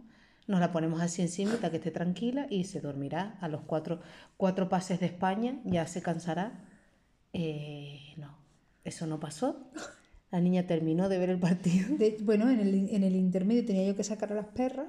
nos 0.48 0.60
la 0.60 0.70
ponemos 0.70 1.00
así 1.00 1.22
encima 1.22 1.56
que 1.56 1.74
esté 1.78 1.90
tranquila 1.90 2.46
y 2.50 2.64
se 2.64 2.82
dormirá. 2.82 3.38
A 3.40 3.48
los 3.48 3.62
cuatro, 3.62 4.00
cuatro 4.36 4.68
pases 4.68 5.00
de 5.00 5.06
España 5.06 5.60
ya 5.64 5.86
se 5.86 6.02
cansará. 6.02 6.68
Eh, 7.32 8.00
no, 8.18 8.36
eso 8.84 9.06
no 9.06 9.18
pasó. 9.18 9.70
La 10.30 10.40
niña 10.42 10.66
terminó 10.66 11.08
de 11.08 11.16
ver 11.16 11.30
el 11.30 11.38
partido. 11.38 11.96
De- 11.96 12.18
bueno, 12.22 12.50
en 12.50 12.60
el, 12.60 12.74
en 12.90 13.02
el 13.02 13.16
intermedio 13.16 13.64
tenía 13.64 13.86
yo 13.86 13.96
que 13.96 14.04
sacar 14.04 14.30
a 14.32 14.34
las 14.34 14.46
perras 14.48 14.88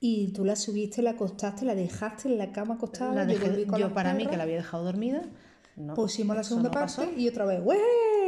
y 0.00 0.32
tú 0.32 0.44
la 0.44 0.56
subiste, 0.56 1.00
la 1.02 1.10
acostaste, 1.10 1.64
la 1.64 1.74
dejaste 1.74 2.28
en 2.28 2.38
la 2.38 2.52
cama 2.52 2.74
acostada. 2.74 3.14
La 3.14 3.32
yo 3.32 3.38
dejé- 3.38 3.64
yo 3.66 3.78
las 3.78 3.92
para 3.92 4.12
mí 4.12 4.18
que 4.18 4.24
perras, 4.24 4.36
la 4.38 4.42
había 4.44 4.56
dejado 4.56 4.84
dormida. 4.84 5.22
No, 5.76 5.94
Pusimos 5.94 6.36
la 6.36 6.44
segunda 6.44 6.68
no 6.68 6.72
parte 6.74 6.84
pasó. 7.02 7.10
y 7.16 7.28
otra 7.28 7.44
vez, 7.46 7.60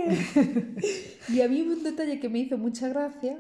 y 1.28 1.40
a 1.40 1.49
mí 1.49 1.62
hubo 1.62 1.73
un 1.75 1.82
detalle 1.82 2.18
que 2.20 2.28
me 2.28 2.38
hizo 2.40 2.58
mucha 2.58 2.88
gracia, 2.88 3.38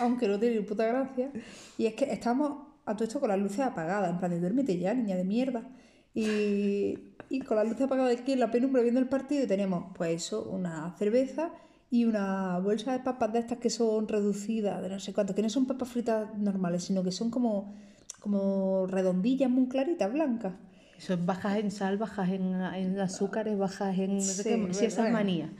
aunque 0.00 0.28
no 0.28 0.38
tiene 0.38 0.56
ni 0.56 0.62
puta 0.62 0.86
gracia, 0.86 1.30
y 1.78 1.86
es 1.86 1.94
que 1.94 2.04
estábamos 2.12 2.68
a 2.84 2.94
todo 2.94 3.04
esto 3.04 3.20
con 3.20 3.28
las 3.28 3.38
luces 3.38 3.60
apagadas, 3.60 4.10
en 4.10 4.18
plan 4.18 4.30
de 4.30 4.40
duérmete 4.40 4.76
ya, 4.78 4.92
niña 4.94 5.16
de 5.16 5.24
mierda. 5.24 5.68
Y, 6.14 6.98
y 7.30 7.40
con 7.40 7.56
las 7.56 7.66
luces 7.66 7.82
apagadas 7.82 8.14
aquí 8.20 8.32
en 8.32 8.40
la 8.40 8.50
penumbra 8.50 8.82
viendo 8.82 9.00
el 9.00 9.08
partido, 9.08 9.44
y 9.44 9.46
teníamos 9.46 9.92
pues 9.96 10.24
eso, 10.24 10.42
una 10.50 10.94
cerveza 10.98 11.52
y 11.92 12.06
una 12.06 12.58
bolsa 12.58 12.92
de 12.92 13.00
papas 13.00 13.32
de 13.34 13.38
estas 13.40 13.58
que 13.58 13.68
son 13.68 14.08
reducidas, 14.08 14.80
de 14.80 14.88
no 14.88 14.98
sé 14.98 15.12
cuánto, 15.12 15.34
que 15.34 15.42
no 15.42 15.50
son 15.50 15.66
papas 15.66 15.90
fritas 15.90 16.26
normales, 16.38 16.84
sino 16.84 17.04
que 17.04 17.12
son 17.12 17.30
como, 17.30 17.74
como 18.18 18.86
redondillas 18.86 19.50
muy 19.50 19.68
claritas, 19.68 20.10
blancas. 20.10 20.54
Eso 20.96 21.12
es 21.12 21.26
bajas 21.26 21.58
en 21.58 21.70
sal, 21.70 21.98
bajas 21.98 22.30
en, 22.30 22.54
en 22.62 22.98
azúcares, 22.98 23.58
bajas 23.58 23.98
en... 23.98 24.16
no 24.16 24.20
sé 24.22 24.42
Sí, 24.42 24.48
qué, 24.48 24.72
sí, 24.74 24.84
esas 24.86 25.00
bueno. 25.04 25.18
manías. 25.18 25.50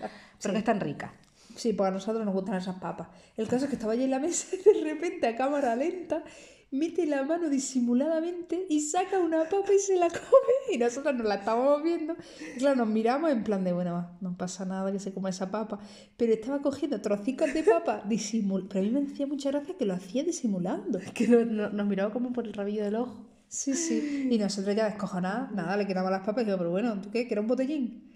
Pero 0.41 0.55
que 0.55 0.59
están 0.61 0.81
ricas. 0.81 1.11
Sí, 1.55 1.75
pues 1.75 1.89
a 1.89 1.91
nosotros 1.91 2.25
nos 2.25 2.33
gustan 2.33 2.55
esas 2.55 2.77
papas. 2.77 3.09
El 3.37 3.47
caso 3.47 3.65
es 3.67 3.69
que 3.69 3.77
estaba 3.77 3.93
allí 3.93 4.05
en 4.05 4.11
la 4.11 4.19
mesa 4.19 4.57
y 4.57 4.63
de 4.79 4.85
repente 4.85 5.27
a 5.27 5.37
cámara 5.37 5.77
lenta 5.77 6.25
mete 6.73 7.07
la 7.07 7.23
mano 7.23 7.49
disimuladamente 7.49 8.67
y 8.69 8.81
saca 8.81 9.19
una 9.21 9.45
papa 9.45 9.73
y 9.75 9.79
se 9.79 9.97
la 9.97 10.09
come 10.09 10.75
y 10.75 10.79
nosotros 10.79 11.15
nos 11.15 11.27
la 11.27 11.37
estábamos 11.37 11.83
viendo. 11.83 12.17
Y 12.55 12.59
claro, 12.59 12.77
nos 12.77 12.89
miramos 12.89 13.31
en 13.31 13.45
plan 13.45 13.63
de, 13.63 13.73
bueno, 13.73 13.93
va, 13.93 14.17
no 14.21 14.37
pasa 14.37 14.65
nada 14.65 14.91
que 14.91 14.99
se 14.99 15.13
coma 15.13 15.31
esa 15.31 15.51
papa. 15.51 15.79
Pero 16.17 16.33
estaba 16.33 16.61
cogiendo 16.63 17.01
trocitos 17.01 17.53
de 17.55 17.63
papa 17.63 18.03
disimul... 18.09 18.67
Pero 18.69 18.81
a 18.81 18.83
mí 18.83 18.91
me 18.91 19.13
hacía 19.13 19.27
mucha 19.27 19.51
gracia 19.51 19.77
que 19.79 19.85
lo 19.87 19.95
hacía 19.95 20.25
disimulando. 20.25 20.99
Que 21.15 21.29
no- 21.29 21.45
no- 21.45 21.71
nos 21.71 21.87
miraba 21.87 22.13
como 22.13 22.33
por 22.33 22.47
el 22.47 22.53
rabillo 22.55 22.85
del 22.85 22.97
ojo. 22.97 23.29
Sí, 23.49 23.75
sí. 23.75 24.29
Y 24.31 24.39
nosotros 24.39 24.75
ya 24.75 24.87
descojonadas, 24.87 25.53
nada, 25.53 25.77
le 25.77 25.87
quitamos 25.87 26.11
las 26.11 26.21
papas 26.25 26.43
y 26.43 26.47
digo, 26.47 26.57
pero 26.59 26.71
bueno, 26.71 27.01
¿tú 27.03 27.11
qué? 27.11 27.29
¿Que 27.29 27.35
era 27.35 27.43
un 27.43 27.47
botellín? 27.49 28.11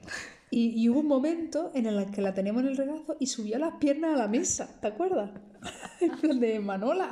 Y, 0.50 0.80
y 0.82 0.88
hubo 0.88 1.00
un 1.00 1.08
momento 1.08 1.72
en 1.74 1.84
el 1.86 2.10
que 2.10 2.22
la 2.22 2.32
teníamos 2.32 2.62
en 2.62 2.68
el 2.68 2.76
regazo 2.76 3.16
y 3.20 3.26
subió 3.26 3.58
las 3.58 3.74
piernas 3.74 4.14
a 4.14 4.16
la 4.16 4.28
mesa, 4.28 4.80
¿te 4.80 4.86
acuerdas? 4.86 5.30
En 6.00 6.16
plan 6.18 6.38
de 6.40 6.58
Manola. 6.60 7.10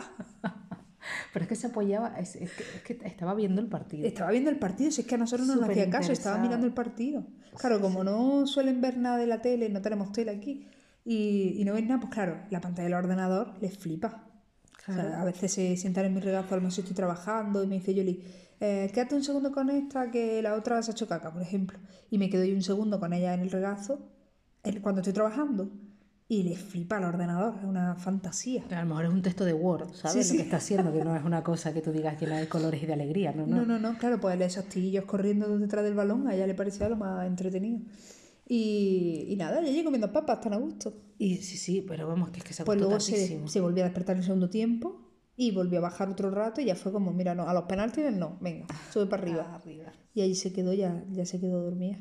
Pero 1.32 1.44
es 1.44 1.48
que 1.48 1.56
se 1.56 1.66
apoyaba, 1.66 2.18
es, 2.18 2.36
es 2.36 2.50
que, 2.52 2.62
es 2.62 2.82
que 2.82 3.06
estaba 3.06 3.34
viendo 3.34 3.60
el 3.60 3.68
partido. 3.68 4.06
Estaba 4.06 4.30
viendo 4.30 4.50
el 4.50 4.58
partido, 4.58 4.90
si 4.90 5.02
es 5.02 5.06
que 5.06 5.14
a 5.14 5.18
nosotros 5.18 5.46
no 5.46 5.56
nos 5.56 5.68
hacía 5.68 5.90
caso, 5.90 6.12
estaba 6.12 6.38
mirando 6.38 6.66
el 6.66 6.72
partido. 6.72 7.24
Claro, 7.58 7.80
como 7.80 8.04
no 8.04 8.46
suelen 8.46 8.80
ver 8.80 8.96
nada 8.96 9.16
de 9.18 9.26
la 9.26 9.40
tele, 9.42 9.68
no 9.68 9.80
tenemos 9.80 10.12
tele 10.12 10.30
aquí, 10.30 10.66
y, 11.04 11.54
y 11.58 11.64
no 11.64 11.74
ven 11.74 11.88
nada, 11.88 12.00
pues 12.00 12.12
claro, 12.12 12.38
la 12.50 12.60
pantalla 12.60 12.84
del 12.84 12.94
ordenador 12.94 13.54
les 13.60 13.76
flipa. 13.76 14.28
O 14.86 14.92
sea, 14.92 15.20
a 15.20 15.24
veces 15.24 15.52
se 15.52 15.76
sientan 15.76 16.04
en 16.04 16.14
mi 16.14 16.20
regazo, 16.20 16.54
a 16.54 16.56
lo 16.58 16.62
mejor 16.62 16.80
estoy 16.80 16.94
trabajando 16.94 17.64
y 17.64 17.66
me 17.66 17.76
dice 17.76 17.94
Yoli, 17.94 18.22
eh, 18.60 18.90
quédate 18.92 19.14
un 19.14 19.24
segundo 19.24 19.50
con 19.50 19.70
esta 19.70 20.10
que 20.10 20.42
la 20.42 20.54
otra 20.54 20.82
se 20.82 20.90
ha 20.90 20.92
hecho 20.92 21.08
caca, 21.08 21.32
por 21.32 21.40
ejemplo. 21.40 21.78
Y 22.10 22.18
me 22.18 22.28
quedo 22.28 22.44
yo 22.44 22.54
un 22.54 22.62
segundo 22.62 23.00
con 23.00 23.12
ella 23.12 23.32
en 23.32 23.40
el 23.40 23.50
regazo 23.50 24.10
cuando 24.82 25.00
estoy 25.00 25.12
trabajando 25.12 25.70
y 26.26 26.42
les 26.42 26.58
flipa 26.58 26.98
el 26.98 27.04
ordenador, 27.04 27.54
es 27.58 27.64
una 27.64 27.96
fantasía. 27.96 28.64
A 28.70 28.80
lo 28.82 28.88
mejor 28.88 29.04
es 29.04 29.10
un 29.10 29.22
texto 29.22 29.44
de 29.44 29.52
Word, 29.52 29.92
¿sabes? 29.94 30.26
Sí, 30.26 30.34
Lo 30.34 30.38
que 30.38 30.44
está 30.44 30.56
haciendo, 30.56 30.92
que 30.92 31.04
no 31.04 31.14
es 31.14 31.24
una 31.24 31.42
cosa 31.42 31.74
que 31.74 31.82
tú 31.82 31.92
digas 31.92 32.18
llena 32.20 32.38
de 32.38 32.48
colores 32.48 32.82
y 32.82 32.86
de 32.86 32.94
alegría, 32.94 33.32
¿no? 33.32 33.46
no. 33.46 33.56
No, 33.56 33.66
no, 33.66 33.78
no, 33.78 33.98
claro, 33.98 34.18
pues 34.20 34.40
esos 34.40 34.64
tillos 34.66 35.04
corriendo 35.04 35.58
detrás 35.58 35.84
del 35.84 35.94
balón, 35.94 36.26
a 36.26 36.34
ella 36.34 36.46
le 36.46 36.54
parecía 36.54 36.88
lo 36.88 36.96
más 36.96 37.26
entretenido. 37.26 37.80
Y, 38.46 39.26
y 39.28 39.36
nada, 39.36 39.60
ella 39.60 39.70
llegó 39.70 39.84
comiendo 39.84 40.12
papas 40.12 40.40
tan 40.40 40.54
a 40.54 40.56
gusto. 40.56 40.94
Y 41.18 41.36
sí, 41.36 41.56
sí, 41.56 41.84
pero 41.86 42.08
vamos, 42.08 42.30
que 42.30 42.38
es 42.38 42.44
que 42.44 42.54
se 42.54 42.64
Pues 42.64 42.78
luego 42.78 43.00
se, 43.00 43.46
se 43.46 43.60
volvió 43.60 43.84
a 43.84 43.86
despertar 43.86 44.16
en 44.16 44.20
el 44.20 44.24
segundo 44.24 44.50
tiempo 44.50 45.00
y 45.36 45.50
volvió 45.50 45.78
a 45.78 45.82
bajar 45.82 46.08
otro 46.08 46.30
rato 46.30 46.60
y 46.60 46.66
ya 46.66 46.74
fue 46.74 46.92
como, 46.92 47.12
mira, 47.12 47.34
no, 47.34 47.48
a 47.48 47.54
los 47.54 47.64
penaltis 47.64 48.12
no, 48.12 48.38
venga, 48.40 48.66
sube 48.92 49.06
para 49.06 49.22
arriba. 49.22 49.54
Arriba. 49.54 49.92
Y 50.14 50.20
ahí 50.20 50.34
se 50.34 50.52
quedó, 50.52 50.72
ya, 50.72 51.04
ya 51.10 51.26
se 51.26 51.40
quedó 51.40 51.62
dormida. 51.62 51.98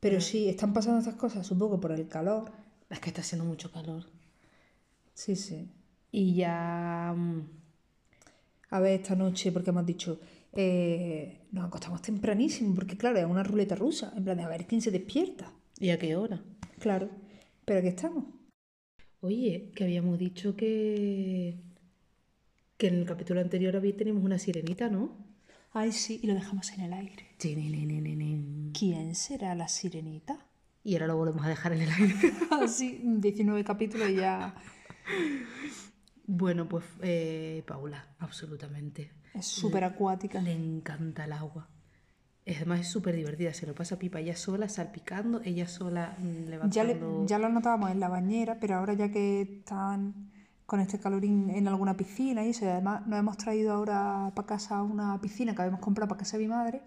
Pero 0.00 0.20
sí, 0.20 0.48
están 0.48 0.72
pasando 0.72 0.98
estas 0.98 1.14
cosas, 1.14 1.46
supongo 1.46 1.80
por 1.80 1.92
el 1.92 2.08
calor. 2.08 2.50
Es 2.90 3.00
que 3.00 3.10
está 3.10 3.20
haciendo 3.22 3.44
mucho 3.44 3.70
calor. 3.72 4.04
Sí, 5.14 5.36
sí. 5.36 5.68
Y 6.12 6.34
ya... 6.34 7.14
mm, 7.16 7.40
A 8.70 8.80
ver, 8.80 9.00
esta 9.00 9.14
noche, 9.16 9.52
porque 9.52 9.70
hemos 9.70 9.86
dicho, 9.86 10.20
eh, 10.52 11.46
nos 11.52 11.64
acostamos 11.66 12.02
tempranísimo, 12.02 12.74
porque 12.74 12.96
claro, 12.96 13.18
es 13.18 13.24
una 13.26 13.42
ruleta 13.42 13.74
rusa, 13.76 14.12
en 14.16 14.24
plan 14.24 14.36
de 14.36 14.44
a 14.44 14.48
ver 14.48 14.66
quién 14.66 14.80
se 14.82 14.90
despierta. 14.90 15.52
¿Y 15.78 15.90
a 15.90 15.98
qué 15.98 16.16
hora? 16.16 16.42
Claro, 16.78 17.08
pero 17.64 17.78
aquí 17.80 17.88
estamos. 17.88 18.24
Oye, 19.20 19.72
que 19.74 19.84
habíamos 19.84 20.18
dicho 20.18 20.56
que... 20.56 21.56
Que 22.76 22.88
en 22.88 22.94
el 22.96 23.06
capítulo 23.06 23.40
anterior 23.40 23.74
había, 23.76 23.96
teníamos 23.96 24.22
una 24.24 24.38
sirenita, 24.38 24.88
¿no? 24.90 25.16
Ay, 25.72 25.92
sí, 25.92 26.20
y 26.22 26.26
lo 26.26 26.34
dejamos 26.34 26.70
en 26.72 26.80
el 26.82 26.92
aire. 26.92 27.26
¿Quién 28.78 29.14
será 29.14 29.54
la 29.54 29.68
sirenita? 29.68 30.46
Y 30.86 30.94
ahora 30.94 31.08
lo 31.08 31.16
volvemos 31.16 31.44
a 31.44 31.48
dejar 31.48 31.72
en 31.72 31.82
el 31.82 31.90
aire. 31.90 32.14
Así, 32.62 33.00
19 33.02 33.64
capítulos 33.64 34.08
y 34.08 34.14
ya 34.16 34.54
bueno, 36.26 36.68
pues 36.68 36.84
eh, 37.02 37.62
Paula, 37.66 38.04
absolutamente. 38.18 39.10
es 39.34 39.46
súper 39.46 39.84
acuática. 39.84 40.40
Le 40.40 40.52
encanta 40.52 41.24
el 41.24 41.32
agua. 41.32 41.68
Es- 42.44 42.56
Además 42.58 42.80
es 42.80 42.88
súper 42.88 43.14
divertida, 43.16 43.52
se 43.54 43.66
lo 43.66 43.74
pasa 43.74 43.98
pipa 43.98 44.20
ella 44.20 44.36
sola, 44.36 44.68
salpicando, 44.68 45.40
ella 45.44 45.66
sola 45.68 46.16
mm, 46.18 46.24
Ya, 46.70 46.84
le- 46.84 46.94
levantando... 46.94 47.26
ya 47.26 47.38
lo 47.38 47.48
notábamos 47.48 47.90
en 47.90 48.00
la 48.00 48.08
bañera, 48.08 48.58
pero 48.60 48.76
ahora 48.76 48.94
ya 48.94 49.10
que 49.10 49.42
están 49.42 50.30
con 50.66 50.80
este 50.80 50.98
calorín 50.98 51.48
en 51.50 51.68
alguna 51.68 51.96
piscina 51.96 52.44
y 52.44 52.50
eso, 52.50 52.64
y 52.64 52.68
además 52.68 53.06
nos 53.06 53.18
hemos 53.20 53.36
traído 53.36 53.72
ahora 53.72 54.32
para 54.34 54.46
casa 54.46 54.82
una 54.82 55.20
piscina 55.20 55.54
que 55.54 55.62
habíamos 55.62 55.80
comprado 55.80 56.08
para 56.08 56.18
casa 56.18 56.36
de 56.38 56.42
mi 56.44 56.48
madre, 56.48 56.82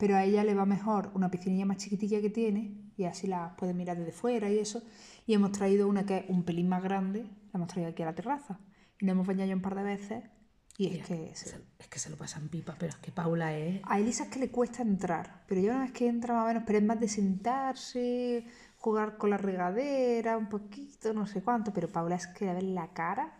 pero 0.00 0.16
a 0.16 0.24
ella 0.24 0.42
le 0.42 0.54
va 0.54 0.66
mejor 0.66 1.12
una 1.14 1.30
piscinilla 1.30 1.64
más 1.66 1.76
chiquitilla 1.76 2.20
que 2.20 2.30
tiene 2.30 2.90
y 2.96 3.04
así 3.04 3.28
la 3.28 3.54
puede 3.56 3.74
mirar 3.74 3.96
desde 3.98 4.12
fuera 4.12 4.50
y 4.50 4.58
eso. 4.58 4.82
Y 5.26 5.34
hemos 5.34 5.52
traído 5.52 5.86
una 5.88 6.04
que 6.06 6.16
es 6.18 6.24
un 6.28 6.42
pelín 6.42 6.68
más 6.68 6.82
grande, 6.82 7.22
la 7.22 7.58
hemos 7.58 7.68
traído 7.68 7.90
aquí 7.90 8.02
a 8.02 8.06
la 8.06 8.14
terraza. 8.16 8.58
Y 8.98 9.04
nos 9.06 9.12
hemos 9.12 9.26
bañado 9.28 9.48
ya 9.48 9.54
un 9.54 9.62
par 9.62 9.76
de 9.76 9.82
veces 9.84 10.24
y 10.78 10.86
es 10.98 11.06
que... 11.06 11.30
se- 11.36 11.60
Es 11.78 11.88
que 11.88 11.98
se 11.98 12.10
lo 12.10 12.16
pasan 12.16 12.48
pipa, 12.48 12.74
pero 12.78 12.90
es 12.90 12.96
que 12.96 13.12
Paula 13.12 13.56
es... 13.56 13.80
A 13.84 13.98
Elisa 14.00 14.24
es 14.24 14.30
que 14.30 14.38
le 14.40 14.50
cuesta 14.50 14.82
entrar, 14.82 15.44
pero 15.46 15.60
ya 15.60 15.72
una 15.72 15.82
vez 15.82 15.92
que 15.92 16.08
entra 16.08 16.34
más 16.34 16.44
o 16.44 16.48
menos, 16.48 16.62
pero 16.66 16.78
es 16.78 16.84
más 16.84 16.98
de 17.00 17.08
sentarse, 17.08 18.46
jugar 18.78 19.16
con 19.18 19.30
la 19.30 19.36
regadera, 19.36 20.36
un 20.38 20.48
poquito, 20.48 21.12
no 21.12 21.26
sé 21.26 21.42
cuánto, 21.42 21.72
pero 21.72 21.88
Paula 21.88 22.16
es 22.16 22.26
que 22.26 22.46
le 22.46 22.54
ven 22.54 22.74
la 22.74 22.88
cara. 22.92 23.39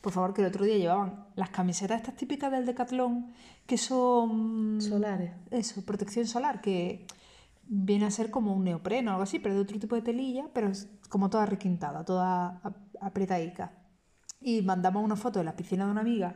Por 0.00 0.12
favor, 0.12 0.32
que 0.32 0.40
el 0.40 0.48
otro 0.48 0.64
día 0.64 0.78
llevaban 0.78 1.26
las 1.36 1.50
camisetas 1.50 1.98
estas 2.00 2.16
típicas 2.16 2.50
del 2.50 2.64
Decathlon, 2.64 3.32
que 3.66 3.76
son... 3.76 4.80
Solares. 4.80 5.32
Eso, 5.50 5.84
protección 5.84 6.26
solar, 6.26 6.60
que 6.62 7.06
viene 7.64 8.06
a 8.06 8.10
ser 8.10 8.30
como 8.30 8.54
un 8.54 8.64
neopreno 8.64 9.10
o 9.10 9.14
algo 9.14 9.22
así, 9.24 9.38
pero 9.38 9.54
de 9.54 9.60
otro 9.60 9.78
tipo 9.78 9.94
de 9.94 10.02
telilla, 10.02 10.46
pero 10.54 10.68
es 10.68 10.88
como 11.10 11.28
toda 11.28 11.44
requintada, 11.46 12.04
toda 12.04 12.60
ap- 12.64 12.76
apretadica. 13.00 13.72
Y 14.40 14.62
mandamos 14.62 15.04
una 15.04 15.16
foto 15.16 15.38
de 15.38 15.44
la 15.44 15.54
piscina 15.54 15.84
de 15.84 15.90
una 15.90 16.00
amiga, 16.00 16.34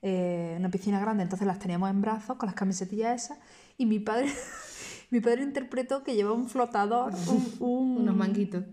eh, 0.00 0.56
una 0.58 0.70
piscina 0.70 0.98
grande, 0.98 1.22
entonces 1.22 1.46
las 1.46 1.58
teníamos 1.58 1.90
en 1.90 2.00
brazos 2.00 2.36
con 2.38 2.46
las 2.46 2.54
camisetillas 2.56 3.24
esas, 3.26 3.38
y 3.76 3.84
mi 3.84 3.98
padre, 4.00 4.32
mi 5.10 5.20
padre 5.20 5.42
interpretó 5.42 6.02
que 6.02 6.14
llevaba 6.14 6.34
un 6.36 6.48
flotador, 6.48 7.12
un, 7.28 7.52
un- 7.60 7.96
Unos 7.98 8.16
manguitos. 8.16 8.64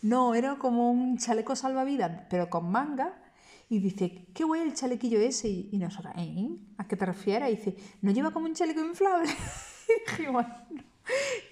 no, 0.00 0.34
era 0.34 0.56
como 0.56 0.90
un 0.90 1.18
chaleco 1.18 1.54
salvavidas, 1.54 2.22
pero 2.30 2.48
con 2.48 2.70
manga. 2.70 3.20
Y 3.68 3.78
dice, 3.80 4.26
qué 4.34 4.44
guay 4.44 4.62
el 4.62 4.74
chalequillo 4.74 5.18
ese. 5.18 5.48
Y, 5.48 5.68
y 5.72 5.78
nosotros, 5.78 6.12
¿eh? 6.16 6.48
¿A 6.78 6.86
qué 6.86 6.96
te 6.96 7.06
refieres? 7.06 7.48
Y 7.50 7.56
dice, 7.56 7.76
¿no 8.02 8.10
lleva 8.10 8.30
como 8.32 8.46
un 8.46 8.54
chaleco 8.54 8.80
inflable? 8.80 9.28
y 9.88 10.10
dijimos, 10.10 10.44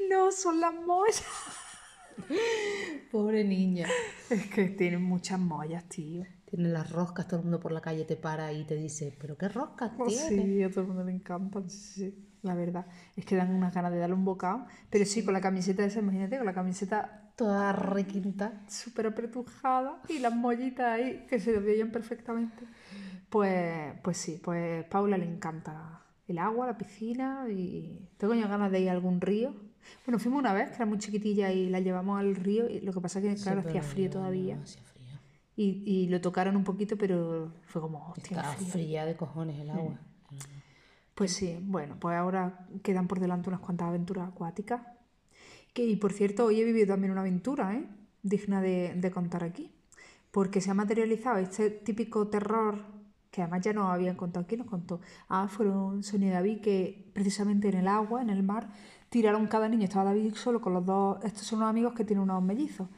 no, 0.09 0.27
no, 0.27 0.33
son 0.33 0.61
las 0.61 0.75
mollas. 0.75 1.25
Pobre 3.11 3.45
niña. 3.45 3.87
Es 4.31 4.47
que 4.49 4.69
tienen 4.69 5.03
muchas 5.03 5.39
mollas, 5.39 5.89
tío. 5.89 6.25
Tiene 6.45 6.69
las 6.69 6.91
roscas, 6.91 7.27
todo 7.27 7.39
el 7.39 7.45
mundo 7.45 7.61
por 7.61 7.73
la 7.73 7.81
calle 7.81 8.05
te 8.05 8.17
para 8.17 8.53
y 8.53 8.65
te 8.65 8.75
dice, 8.75 9.17
¿pero 9.19 9.37
qué 9.37 9.49
roscas 9.49 9.93
tiene? 10.07 10.45
Sí, 10.45 10.63
a 10.63 10.71
todo 10.71 10.83
el 10.83 10.87
mundo 10.89 11.05
le 11.05 11.13
encantan, 11.13 11.71
sí, 11.71 11.95
sí. 11.95 12.32
La 12.43 12.55
verdad, 12.55 12.87
es 13.17 13.25
que 13.25 13.37
dan 13.37 13.55
unas 13.55 13.73
ganas 13.73 13.93
de 13.93 13.99
darle 13.99 14.15
un 14.17 14.25
bocado. 14.25 14.67
Pero 14.91 15.05
sí, 15.05 15.25
con 15.25 15.33
la 15.33 15.41
camiseta 15.41 15.85
esa, 15.85 16.01
imagínate, 16.01 16.37
con 16.39 16.47
la 16.47 16.53
camiseta 16.55 17.31
Toda 17.37 17.73
requinta. 17.73 18.61
súper 18.69 19.07
apretujada 19.07 20.03
y 20.09 20.19
las 20.19 20.35
mollitas 20.35 20.87
ahí 20.87 21.25
que 21.29 21.39
se 21.41 21.59
veían 21.61 21.91
perfectamente. 21.91 22.65
Pues, 23.31 23.95
pues 24.03 24.17
sí, 24.19 24.41
pues 24.43 24.85
Paula 24.87 25.17
le 25.17 25.25
encanta 25.27 26.03
el 26.29 26.39
agua, 26.39 26.67
la 26.67 26.77
piscina 26.77 27.47
y 27.49 28.09
tengo 28.19 28.35
ya 28.35 28.47
ganas 28.47 28.71
de 28.71 28.81
ir 28.81 28.89
a 28.91 28.93
algún 28.93 29.21
río. 29.21 29.55
Bueno, 30.07 30.19
fuimos 30.19 30.41
una 30.41 30.53
vez, 30.53 30.69
que 30.71 30.77
era 30.77 30.87
muy 30.87 30.99
chiquitilla 30.99 31.51
y 31.51 31.69
la 31.71 31.81
llevamos 31.81 32.21
al 32.21 32.37
río 32.37 32.69
y 32.69 32.81
lo 32.81 32.93
que 32.93 33.01
pasa 33.01 33.19
es 33.21 33.25
que, 33.39 33.43
claro, 33.43 33.63
Sí, 33.63 33.69
hacía 33.69 33.83
frío 33.83 34.11
todavía 34.11 34.57
no 34.57 34.63
hacía 34.63 34.83
frío. 34.83 35.19
y, 35.57 35.83
y 35.87 36.09
lo 36.09 36.21
tocaron 36.21 36.55
un 36.57 36.65
poquito, 36.65 36.97
pero 36.99 37.53
fue 37.65 37.81
como, 37.81 38.09
hostia, 38.11 38.37
Estaba 38.37 38.53
fría 38.55 39.07
de 39.07 39.17
cojones 39.17 39.59
el 39.59 39.71
agua. 39.71 39.99
Pues 41.23 41.35
sí, 41.35 41.57
bueno, 41.63 41.95
pues 42.01 42.17
ahora 42.17 42.67
quedan 42.83 43.07
por 43.07 43.21
delante 43.21 43.49
unas 43.49 43.61
cuantas 43.61 43.87
aventuras 43.87 44.27
acuáticas. 44.27 44.83
Que, 45.73 45.87
y 45.87 45.95
por 45.95 46.13
cierto, 46.13 46.47
hoy 46.47 46.61
he 46.61 46.65
vivido 46.65 46.89
también 46.89 47.13
una 47.13 47.21
aventura, 47.21 47.77
¿eh? 47.77 47.87
digna 48.25 48.61
de, 48.61 49.09
contar 49.15 49.45
aquí, 49.45 49.71
porque 50.33 50.61
se 50.61 50.73
ha 50.73 50.75
materializado 50.75 51.39
este 51.39 51.71
típico 51.71 52.27
terror 52.27 52.81
que 53.31 53.41
además 53.41 53.61
ya 53.61 53.73
nos 53.73 53.89
habían 53.93 54.17
contado, 54.17 54.49
¿quién 54.49 54.63
nos 54.63 54.69
contó? 54.69 55.01
Fueron 55.47 56.03
Sonia 56.03 56.27
y 56.27 56.33
David 56.33 56.61
que 56.61 57.09
precisamente 57.15 57.69
en 57.69 57.77
el 57.77 57.87
agua, 57.87 58.21
en 58.21 58.29
el 58.29 58.43
mar, 58.43 58.73
tiraron 59.09 59.47
cada 59.47 59.69
niño, 59.69 59.85
estaba 59.85 60.07
David 60.07 60.35
solo 60.35 60.61
con 60.61 60.75
los 60.75 60.85
dos, 60.85 61.19
estos 61.23 61.47
son 61.47 61.61
unos 61.61 61.71
amigos 61.71 61.95
que 61.95 62.05
tienen 62.05 62.25
unos 62.25 62.43
mellizos, 62.43 62.89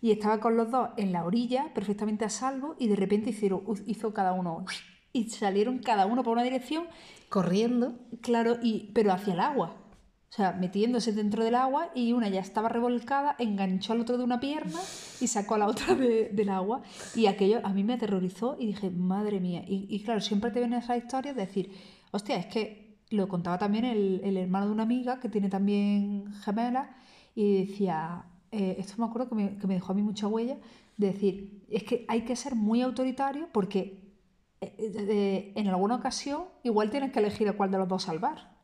y 0.00 0.10
estaba 0.10 0.40
con 0.40 0.56
los 0.56 0.70
dos 0.70 0.88
en 0.96 1.12
la 1.12 1.26
orilla, 1.26 1.74
perfectamente 1.74 2.24
a 2.24 2.30
salvo, 2.30 2.76
y 2.78 2.88
de 2.88 2.96
repente 2.96 3.28
hicieron, 3.28 3.62
hizo 3.84 4.14
cada 4.14 4.32
uno, 4.32 4.64
y 5.14 5.30
salieron 5.30 5.78
cada 5.78 6.04
uno 6.04 6.22
por 6.22 6.34
una 6.34 6.42
dirección, 6.42 6.84
Corriendo. 7.30 7.94
claro, 8.20 8.58
y, 8.62 8.90
pero 8.92 9.12
hacia 9.12 9.32
el 9.32 9.40
agua. 9.40 9.76
O 10.30 10.36
sea, 10.36 10.52
metiéndose 10.52 11.12
dentro 11.12 11.44
del 11.44 11.54
agua 11.54 11.90
y 11.94 12.12
una 12.12 12.28
ya 12.28 12.40
estaba 12.40 12.68
revolcada, 12.68 13.36
enganchó 13.38 13.92
al 13.92 14.00
otro 14.00 14.18
de 14.18 14.24
una 14.24 14.40
pierna 14.40 14.78
y 15.20 15.28
sacó 15.28 15.54
a 15.54 15.58
la 15.58 15.66
otra 15.68 15.94
de- 15.94 16.28
del 16.32 16.48
agua. 16.48 16.82
Y 17.14 17.26
aquello 17.26 17.60
a 17.64 17.72
mí 17.72 17.84
me 17.84 17.94
aterrorizó 17.94 18.56
y 18.58 18.66
dije, 18.66 18.90
madre 18.90 19.38
mía. 19.40 19.64
Y, 19.66 19.86
y 19.88 20.02
claro, 20.02 20.20
siempre 20.20 20.50
te 20.50 20.58
vienen 20.58 20.80
esas 20.80 20.98
historias 20.98 21.36
de 21.36 21.46
decir, 21.46 21.70
hostia, 22.10 22.36
es 22.36 22.46
que 22.46 22.98
lo 23.10 23.28
contaba 23.28 23.58
también 23.58 23.84
el, 23.84 24.20
el 24.24 24.36
hermano 24.36 24.66
de 24.66 24.72
una 24.72 24.82
amiga 24.82 25.20
que 25.20 25.28
tiene 25.28 25.48
también 25.48 26.32
gemelas 26.42 26.88
y 27.36 27.66
decía, 27.66 28.24
eh, 28.50 28.74
esto 28.78 28.94
me 28.98 29.04
acuerdo 29.06 29.28
que 29.28 29.34
me, 29.36 29.56
que 29.56 29.66
me 29.68 29.74
dejó 29.74 29.92
a 29.92 29.94
mí 29.94 30.02
mucha 30.02 30.26
huella, 30.26 30.56
de 30.96 31.06
decir, 31.12 31.64
es 31.68 31.84
que 31.84 32.04
hay 32.08 32.22
que 32.22 32.34
ser 32.34 32.56
muy 32.56 32.80
autoritario 32.82 33.48
porque 33.52 34.03
en 34.78 35.68
alguna 35.68 35.96
ocasión 35.96 36.44
igual 36.62 36.90
tienes 36.90 37.12
que 37.12 37.18
elegir 37.18 37.48
a 37.48 37.54
cuál 37.54 37.70
de 37.70 37.78
los 37.78 37.88
dos 37.88 38.04
salvar. 38.04 38.54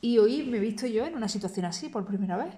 Y 0.00 0.18
hoy 0.18 0.42
me 0.44 0.56
he 0.56 0.60
visto 0.60 0.86
yo 0.86 1.04
en 1.04 1.14
una 1.14 1.28
situación 1.28 1.66
así 1.66 1.88
por 1.88 2.06
primera 2.06 2.36
vez. 2.36 2.54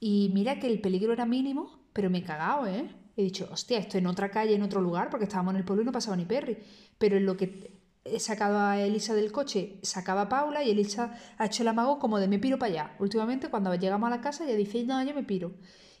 Y 0.00 0.30
mira 0.34 0.58
que 0.58 0.66
el 0.66 0.80
peligro 0.80 1.12
era 1.12 1.24
mínimo, 1.24 1.78
pero 1.92 2.10
me 2.10 2.18
he 2.18 2.22
cagado, 2.22 2.66
¿eh? 2.66 2.88
He 3.16 3.22
dicho, 3.22 3.48
hostia, 3.50 3.78
estoy 3.78 4.00
en 4.00 4.08
otra 4.08 4.30
calle, 4.30 4.54
en 4.54 4.62
otro 4.62 4.80
lugar, 4.80 5.08
porque 5.08 5.24
estábamos 5.24 5.54
en 5.54 5.58
el 5.58 5.64
pueblo 5.64 5.82
y 5.82 5.86
no 5.86 5.92
pasaba 5.92 6.16
ni 6.16 6.26
Perry. 6.26 6.58
Pero 6.98 7.16
en 7.16 7.24
lo 7.24 7.36
que 7.36 7.80
he 8.04 8.20
sacado 8.20 8.58
a 8.58 8.78
Elisa 8.78 9.14
del 9.14 9.32
coche, 9.32 9.78
sacaba 9.82 10.22
a 10.22 10.28
Paula 10.28 10.62
y 10.62 10.70
Elisa 10.70 11.18
ha 11.38 11.46
hecho 11.46 11.62
el 11.62 11.68
amago 11.68 11.98
como 11.98 12.18
de 12.18 12.28
me 12.28 12.38
piro 12.38 12.58
para 12.58 12.72
allá. 12.72 12.96
Últimamente, 12.98 13.48
cuando 13.48 13.74
llegamos 13.74 14.06
a 14.08 14.10
la 14.10 14.20
casa, 14.20 14.44
ella 14.44 14.54
dice, 14.56 14.84
no, 14.84 15.02
yo 15.02 15.14
me 15.14 15.22
piro. 15.22 15.52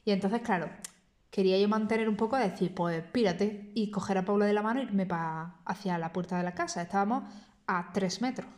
Y 0.04 0.10
entonces, 0.10 0.42
claro, 0.42 0.68
quería 1.36 1.58
yo 1.58 1.68
mantener 1.68 2.08
un 2.08 2.16
poco 2.16 2.36
de 2.38 2.48
decir, 2.48 2.74
pues 2.74 3.02
pírate 3.12 3.70
y 3.74 3.90
coger 3.90 4.16
a 4.16 4.24
Paula 4.24 4.46
de 4.46 4.54
la 4.54 4.62
mano 4.62 4.80
e 4.80 4.84
irme 4.84 5.04
pa- 5.04 5.60
hacia 5.66 5.98
la 5.98 6.10
puerta 6.10 6.38
de 6.38 6.44
la 6.44 6.54
casa. 6.54 6.80
Estábamos 6.80 7.24
a 7.66 7.90
tres 7.92 8.22
metros. 8.22 8.48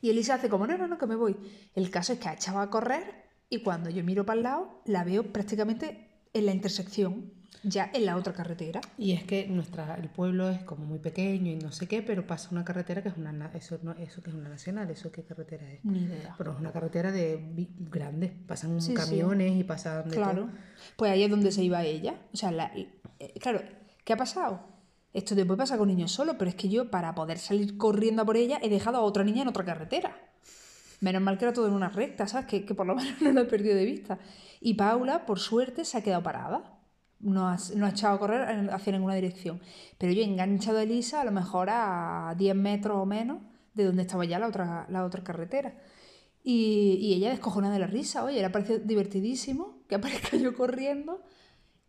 Y 0.00 0.08
Elisa 0.08 0.34
hace 0.36 0.48
como, 0.48 0.66
no, 0.66 0.78
no, 0.78 0.86
no, 0.88 0.96
que 0.96 1.06
me 1.06 1.14
voy. 1.14 1.36
El 1.74 1.90
caso 1.90 2.14
es 2.14 2.18
que 2.18 2.28
ha 2.30 2.32
echado 2.32 2.60
a 2.60 2.70
correr 2.70 3.26
y 3.50 3.62
cuando 3.62 3.90
yo 3.90 4.02
miro 4.02 4.24
para 4.24 4.38
el 4.38 4.44
lado, 4.44 4.80
la 4.86 5.04
veo 5.04 5.30
prácticamente 5.30 6.22
en 6.32 6.46
la 6.46 6.52
intersección, 6.52 7.30
ya 7.62 7.90
en 7.94 8.04
la 8.06 8.16
otra 8.16 8.32
carretera. 8.32 8.80
Y 8.98 9.12
es 9.12 9.24
que 9.24 9.46
nuestra, 9.46 9.94
el 9.96 10.08
pueblo 10.08 10.50
es 10.50 10.60
como 10.64 10.84
muy 10.84 10.98
pequeño 10.98 11.50
y 11.50 11.56
no 11.56 11.72
sé 11.72 11.86
qué, 11.86 12.02
pero 12.02 12.26
pasa 12.26 12.48
una 12.52 12.64
carretera 12.64 13.02
que 13.02 13.08
es 13.08 13.16
una, 13.16 13.32
na- 13.32 13.50
eso, 13.54 13.78
no, 13.82 13.92
eso 13.92 14.22
que 14.22 14.30
es 14.30 14.36
una 14.36 14.48
nacional, 14.48 14.90
eso 14.90 15.10
qué 15.12 15.22
carretera 15.22 15.70
es. 15.72 15.84
Ni 15.84 16.00
idea. 16.00 16.34
Pero 16.36 16.52
es 16.52 16.58
una 16.58 16.72
carretera 16.72 17.12
de 17.12 17.36
vi- 17.36 17.70
grande, 17.78 18.28
pasan 18.46 18.80
Sí, 18.82 18.88
sí. 18.88 18.94
camiones 18.94 19.52
y 19.58 19.64
pasan 19.64 20.08
de 20.10 20.16
Claro. 20.16 20.42
todo. 20.46 20.50
Pues 20.96 21.10
ahí 21.12 21.22
es 21.22 21.30
donde 21.30 21.52
se 21.52 21.62
iba 21.62 21.82
ella. 21.84 22.14
O 22.32 22.36
sea, 22.36 22.50
la- 22.50 22.72
eh, 22.74 22.90
claro, 23.40 23.62
¿qué 24.04 24.12
ha 24.12 24.16
pasado? 24.16 24.60
Esto 25.12 25.34
después 25.34 25.56
pasa 25.56 25.78
con 25.78 25.86
niños 25.88 26.10
solos, 26.10 26.34
pero 26.38 26.48
es 26.48 26.56
que 26.56 26.68
yo 26.68 26.90
para 26.90 27.14
poder 27.14 27.38
salir 27.38 27.78
corriendo 27.78 28.22
a 28.22 28.24
por 28.24 28.36
ella 28.36 28.58
he 28.62 28.68
dejado 28.68 28.98
a 28.98 29.02
otra 29.02 29.22
niña 29.22 29.42
en 29.42 29.48
otra 29.48 29.64
carretera. 29.64 30.16
Menos 31.00 31.22
mal 31.22 31.38
que 31.38 31.44
era 31.44 31.52
todo 31.52 31.66
en 31.68 31.72
una 31.74 31.88
recta, 31.88 32.26
¿sabes? 32.26 32.46
Que, 32.46 32.64
que 32.64 32.74
por 32.74 32.86
lo 32.86 32.94
menos 32.96 33.20
no 33.22 33.32
la 33.32 33.42
he 33.42 33.44
perdido 33.44 33.76
de 33.76 33.84
vista. 33.84 34.18
Y 34.60 34.74
Paula, 34.74 35.24
por 35.26 35.38
suerte, 35.38 35.84
se 35.84 35.98
ha 35.98 36.02
quedado 36.02 36.22
parada. 36.22 36.64
No 37.24 37.48
ha, 37.48 37.58
no 37.74 37.86
ha 37.86 37.90
echado 37.90 38.14
a 38.14 38.18
correr 38.18 38.70
hacia 38.70 38.92
ninguna 38.92 39.14
dirección. 39.14 39.60
Pero 39.98 40.12
yo 40.12 40.22
he 40.22 40.24
enganchado 40.24 40.78
a 40.78 40.82
Elisa 40.84 41.20
a 41.20 41.24
lo 41.24 41.32
mejor 41.32 41.68
a 41.70 42.34
10 42.38 42.54
metros 42.54 42.96
o 42.98 43.06
menos 43.06 43.38
de 43.74 43.84
donde 43.84 44.02
estaba 44.02 44.24
ya 44.24 44.38
la 44.38 44.46
otra, 44.46 44.86
la 44.88 45.04
otra 45.04 45.24
carretera. 45.24 45.74
Y, 46.42 46.98
y 47.00 47.14
ella 47.14 47.30
descojonada 47.30 47.74
de 47.74 47.80
la 47.80 47.86
risa, 47.86 48.22
oye, 48.24 48.38
le 48.38 48.44
ha 48.44 48.52
parecido 48.52 48.78
divertidísimo 48.78 49.78
que 49.88 49.96
aparezca 49.96 50.36
yo 50.36 50.54
corriendo 50.54 51.22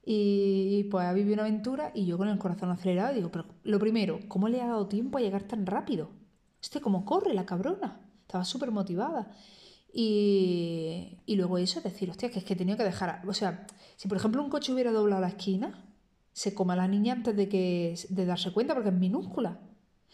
y, 0.06 0.84
pues 0.92 1.06
ha 1.06 1.14
vivido 1.14 1.34
una 1.34 1.44
aventura 1.44 1.92
y 1.96 2.06
yo 2.06 2.18
con 2.18 2.28
el 2.28 2.38
corazón 2.38 2.70
acelerado 2.70 3.14
digo, 3.14 3.32
pero 3.32 3.46
lo 3.64 3.80
primero, 3.80 4.20
¿cómo 4.28 4.50
le 4.50 4.62
ha 4.62 4.68
dado 4.68 4.88
tiempo 4.88 5.18
a 5.18 5.22
llegar 5.22 5.44
tan 5.44 5.66
rápido? 5.66 6.12
Este, 6.62 6.80
¿cómo 6.80 7.06
corre 7.06 7.34
la 7.34 7.46
cabrona? 7.46 8.02
Estaba 8.22 8.46
súper 8.46 8.72
motivada. 8.72 9.32
Y, 9.98 11.22
y 11.26 11.38
luego 11.38 11.58
eso, 11.58 11.80
decir, 11.80 12.10
hostia, 12.10 12.30
que 12.30 12.40
es 12.40 12.46
que 12.46 12.52
he 12.52 12.58
tenido 12.58 12.78
que 12.78 12.84
dejar, 12.84 13.22
o 13.26 13.34
sea, 13.34 13.66
si 13.96 14.10
por 14.10 14.18
ejemplo 14.18 14.44
un 14.44 14.50
coche 14.50 14.74
hubiera 14.74 14.92
doblado 14.92 15.22
la 15.22 15.30
esquina, 15.30 15.86
se 16.34 16.54
come 16.54 16.74
a 16.74 16.76
la 16.76 16.90
niña 16.90 17.14
antes 17.14 17.34
de, 17.34 17.48
que, 17.48 17.98
de 18.10 18.26
darse 18.26 18.52
cuenta 18.52 18.74
porque 18.74 18.90
es 18.90 18.96
minúscula. 18.96 19.62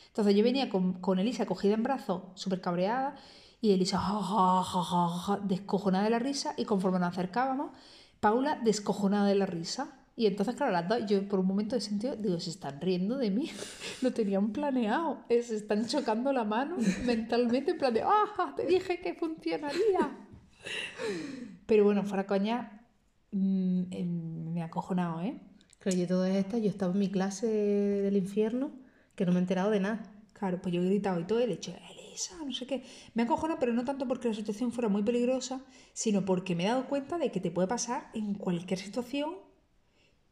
Entonces 0.05 0.35
yo 0.35 0.43
venía 0.43 0.69
con, 0.69 1.01
con 1.01 1.17
Elisa 1.17 1.47
cogida 1.47 1.73
en 1.73 1.81
brazos, 1.81 2.21
súper 2.35 2.61
cabreada, 2.61 3.15
y 3.59 3.71
Elisa 3.71 3.97
ja, 3.97 4.21
ja, 4.21 4.83
ja, 4.83 5.39
descojonada 5.39 6.03
de 6.03 6.11
la 6.11 6.19
risa, 6.19 6.53
y 6.57 6.65
conforme 6.65 6.99
nos 6.99 7.09
acercábamos, 7.09 7.71
Paula 8.19 8.59
descojonada 8.63 9.25
de 9.25 9.33
la 9.33 9.47
risa. 9.47 10.00
Y 10.15 10.25
entonces, 10.25 10.55
claro, 10.55 10.71
las 10.71 10.87
dos, 10.87 11.05
yo 11.07 11.27
por 11.27 11.39
un 11.39 11.47
momento 11.47 11.75
he 11.75 11.81
sentido, 11.81 12.15
digo, 12.15 12.39
se 12.39 12.49
están 12.49 12.81
riendo 12.81 13.17
de 13.17 13.31
mí, 13.31 13.49
lo 14.01 14.11
tenían 14.11 14.51
planeado, 14.51 15.23
se 15.29 15.55
están 15.55 15.87
chocando 15.87 16.33
la 16.33 16.43
mano 16.43 16.77
mentalmente, 17.05 17.71
en 17.71 17.77
plan 17.77 17.93
de, 17.93 18.01
¡ah! 18.03 18.53
Te 18.55 18.65
dije 18.65 18.99
que 18.99 19.13
funcionaría. 19.13 20.27
Pero 21.65 21.85
bueno, 21.85 22.03
fuera 22.03 22.27
coña, 22.27 22.85
mm, 23.31 23.83
em, 23.91 24.53
me 24.53 24.61
ha 24.61 24.65
acojonado, 24.65 25.21
¿eh? 25.21 25.39
Claro, 25.79 25.97
yo 25.97 26.07
todas 26.07 26.35
estas, 26.35 26.61
yo 26.61 26.69
estaba 26.69 26.93
en 26.93 26.99
mi 26.99 27.09
clase 27.09 27.47
del 27.47 28.17
infierno, 28.17 28.71
que 29.15 29.25
no 29.25 29.31
me 29.31 29.39
he 29.39 29.41
enterado 29.41 29.71
de 29.71 29.79
nada. 29.79 30.03
Claro, 30.33 30.61
pues 30.61 30.75
yo 30.75 30.81
he 30.81 30.85
gritado 30.85 31.19
y 31.19 31.23
todo, 31.23 31.39
y 31.39 31.47
le 31.47 31.53
he 31.53 31.55
dicho, 31.55 31.73
Elisa, 31.89 32.35
no 32.45 32.51
sé 32.51 32.67
qué. 32.67 32.83
Me 33.15 33.23
acojona, 33.23 33.57
pero 33.57 33.73
no 33.73 33.85
tanto 33.85 34.07
porque 34.07 34.27
la 34.27 34.33
situación 34.33 34.71
fuera 34.71 34.89
muy 34.89 35.03
peligrosa, 35.03 35.61
sino 35.93 36.25
porque 36.25 36.55
me 36.55 36.65
he 36.65 36.67
dado 36.67 36.87
cuenta 36.87 37.17
de 37.17 37.31
que 37.31 37.39
te 37.39 37.49
puede 37.49 37.67
pasar 37.67 38.09
en 38.13 38.35
cualquier 38.35 38.79
situación 38.79 39.35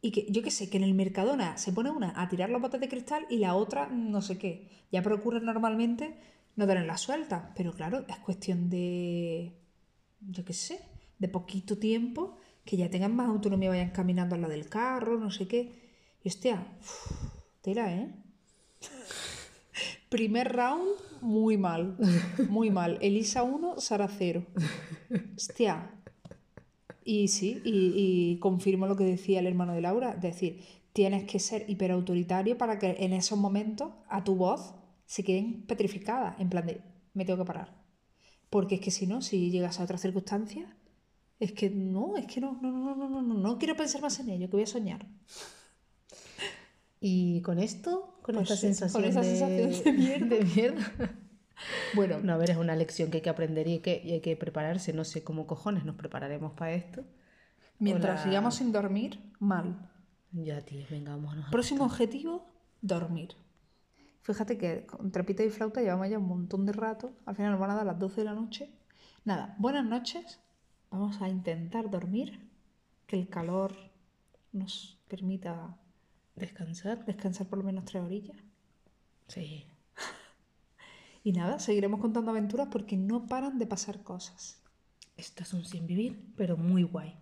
y 0.02 0.12
que, 0.12 0.26
yo 0.30 0.42
qué 0.42 0.50
sé, 0.50 0.70
que 0.70 0.78
en 0.78 0.84
el 0.84 0.94
Mercadona 0.94 1.58
se 1.58 1.72
pone 1.72 1.90
una 1.90 2.20
a 2.20 2.28
tirar 2.28 2.50
los 2.50 2.62
botes 2.62 2.80
de 2.80 2.88
cristal 2.88 3.26
y 3.28 3.38
la 3.38 3.54
otra 3.54 3.88
no 3.88 4.22
sé 4.22 4.38
qué. 4.38 4.68
Ya 4.90 5.02
procura 5.02 5.40
normalmente 5.40 6.18
no 6.56 6.66
tenerla 6.66 6.96
suelta, 6.96 7.52
pero 7.56 7.72
claro, 7.72 8.04
es 8.08 8.16
cuestión 8.18 8.70
de, 8.70 9.52
yo 10.20 10.44
qué 10.44 10.52
sé, 10.52 10.80
de 11.18 11.28
poquito 11.28 11.78
tiempo, 11.78 12.38
que 12.64 12.76
ya 12.76 12.90
tengan 12.90 13.14
más 13.14 13.28
autonomía, 13.28 13.70
vayan 13.70 13.90
caminando 13.90 14.34
al 14.34 14.42
lado 14.42 14.52
del 14.52 14.68
carro, 14.68 15.18
no 15.18 15.30
sé 15.30 15.46
qué. 15.46 15.72
Y 16.22 16.28
hostia, 16.28 16.66
uf, 16.80 17.12
tela, 17.62 17.94
¿eh? 17.94 18.10
Primer 20.08 20.52
round, 20.52 20.88
muy 21.20 21.56
mal. 21.56 21.96
Muy 22.48 22.70
mal. 22.70 22.98
Elisa 23.00 23.42
1, 23.42 23.80
Sara 23.80 24.08
0. 24.08 24.44
Hostia. 25.36 25.99
Y 27.04 27.28
sí, 27.28 27.60
y, 27.64 27.92
y 28.34 28.38
confirmo 28.40 28.86
lo 28.86 28.96
que 28.96 29.04
decía 29.04 29.40
el 29.40 29.46
hermano 29.46 29.72
de 29.74 29.80
Laura. 29.80 30.12
Es 30.12 30.22
decir, 30.22 30.62
tienes 30.92 31.24
que 31.24 31.38
ser 31.38 31.64
hiperautoritario 31.68 32.58
para 32.58 32.78
que 32.78 32.96
en 33.00 33.12
esos 33.12 33.38
momentos 33.38 33.92
a 34.08 34.24
tu 34.24 34.36
voz 34.36 34.74
se 35.06 35.24
queden 35.24 35.62
petrificadas. 35.66 36.38
En 36.40 36.48
plan 36.50 36.66
de, 36.66 36.80
me 37.14 37.24
tengo 37.24 37.38
que 37.38 37.46
parar. 37.46 37.74
Porque 38.50 38.76
es 38.76 38.80
que 38.80 38.90
si 38.90 39.06
no, 39.06 39.22
si 39.22 39.50
llegas 39.50 39.80
a 39.80 39.84
otras 39.84 40.00
circunstancias, 40.02 40.68
es 41.38 41.52
que 41.52 41.70
no, 41.70 42.16
es 42.16 42.26
que 42.26 42.40
no, 42.40 42.58
no, 42.60 42.70
no, 42.70 42.94
no, 42.94 43.08
no, 43.08 43.22
no, 43.22 43.34
no 43.34 43.58
quiero 43.58 43.76
pensar 43.76 44.02
más 44.02 44.18
en 44.20 44.28
ello, 44.30 44.48
que 44.48 44.56
voy 44.56 44.64
a 44.64 44.66
soñar. 44.66 45.06
Y 47.00 47.40
con 47.42 47.58
esto, 47.58 48.18
con 48.22 48.36
Pues 48.36 48.50
esta 48.50 48.56
sí, 48.56 48.90
con 48.90 49.04
sensación, 49.04 49.04
esa 49.04 49.22
de, 49.22 49.36
sensación 49.36 49.84
de 49.84 49.92
mierda. 49.92 50.26
de 50.36 50.44
mierda. 50.44 51.19
Bueno, 51.94 52.18
No, 52.20 52.32
a 52.34 52.36
ver, 52.36 52.50
es 52.50 52.56
una 52.56 52.74
lección 52.76 53.10
que 53.10 53.18
hay 53.18 53.22
que 53.22 53.30
aprender 53.30 53.66
y, 53.68 53.80
que, 53.80 54.00
y 54.04 54.12
hay 54.12 54.20
que 54.20 54.36
prepararse. 54.36 54.92
No 54.92 55.04
sé 55.04 55.22
cómo 55.24 55.46
cojones 55.46 55.84
nos 55.84 55.96
prepararemos 55.96 56.52
para 56.52 56.72
esto. 56.72 57.04
mientras 57.78 58.20
Hola. 58.20 58.24
sigamos 58.24 58.54
sin 58.56 58.72
dormir, 58.72 59.20
mal. 59.38 59.88
Ya, 60.32 60.60
tío, 60.62 60.84
venga, 60.90 61.10
vámonos. 61.16 61.50
Próximo 61.50 61.84
objetivo, 61.84 62.46
dormir. 62.82 63.34
Fíjate 64.22 64.58
que 64.58 64.86
con 64.86 65.10
trapita 65.10 65.42
y 65.42 65.50
flauta 65.50 65.80
llevamos 65.80 66.08
ya 66.08 66.18
un 66.18 66.28
montón 66.28 66.66
de 66.66 66.72
rato. 66.72 67.12
Al 67.26 67.34
final 67.34 67.52
nos 67.52 67.60
van 67.60 67.70
a 67.70 67.74
dar 67.74 67.86
las 67.86 67.98
12 67.98 68.20
de 68.20 68.24
la 68.24 68.34
noche. 68.34 68.70
Nada, 69.24 69.54
buenas 69.58 69.84
noches. 69.84 70.40
Vamos 70.90 71.20
a 71.22 71.28
intentar 71.28 71.90
dormir. 71.90 72.48
Que 73.06 73.16
el 73.18 73.28
calor 73.28 73.74
nos 74.52 74.98
permita 75.08 75.76
Descansar. 76.36 77.04
descansar 77.06 77.48
por 77.48 77.58
lo 77.58 77.64
menos 77.64 77.84
tres 77.86 78.02
orillas. 78.04 78.36
Sí. 79.26 79.66
Y 81.22 81.32
nada, 81.32 81.58
seguiremos 81.58 82.00
contando 82.00 82.30
aventuras 82.30 82.68
porque 82.70 82.96
no 82.96 83.26
paran 83.26 83.58
de 83.58 83.66
pasar 83.66 84.02
cosas. 84.02 84.62
Estas 85.16 85.48
son 85.48 85.64
sin 85.64 85.86
vivir, 85.86 86.32
pero 86.36 86.56
muy 86.56 86.82
guay. 86.82 87.14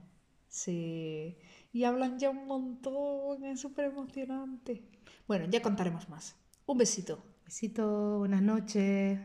Sí. 0.48 1.36
Y 1.72 1.84
hablan 1.84 2.18
ya 2.18 2.30
un 2.30 2.46
montón, 2.46 3.44
es 3.44 3.60
súper 3.60 3.86
emocionante. 3.86 4.82
Bueno, 5.26 5.46
ya 5.50 5.60
contaremos 5.60 6.08
más. 6.08 6.36
Un 6.66 6.78
besito. 6.78 7.18
Besito, 7.44 8.18
buenas 8.18 8.42
noches. 8.42 9.18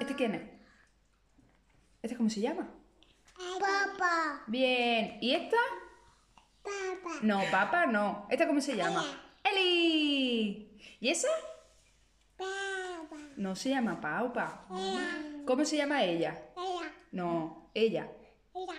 este 0.00 0.14
quién 0.14 0.34
es? 0.34 0.42
¿Este 2.02 2.16
cómo 2.16 2.30
se 2.30 2.40
llama? 2.40 2.68
Papá. 3.98 4.44
Bien. 4.46 5.18
¿Y 5.20 5.34
esta? 5.34 5.56
Papá. 6.62 7.18
No, 7.22 7.42
papá 7.50 7.86
no. 7.86 8.26
¿Esta 8.30 8.46
cómo 8.46 8.60
se 8.60 8.76
llama? 8.76 9.04
Eli. 9.42 10.78
¿Y 11.00 11.08
esa? 11.08 11.28
Papá. 12.36 13.16
No 13.36 13.56
se 13.56 13.70
llama 13.70 14.00
Paupa. 14.00 14.66
¿Cómo 15.46 15.64
se 15.64 15.76
llama 15.76 16.04
ella? 16.04 16.40
Ella. 16.56 16.92
No, 17.12 17.70
ella. 17.74 18.08
Ella. 18.54 18.74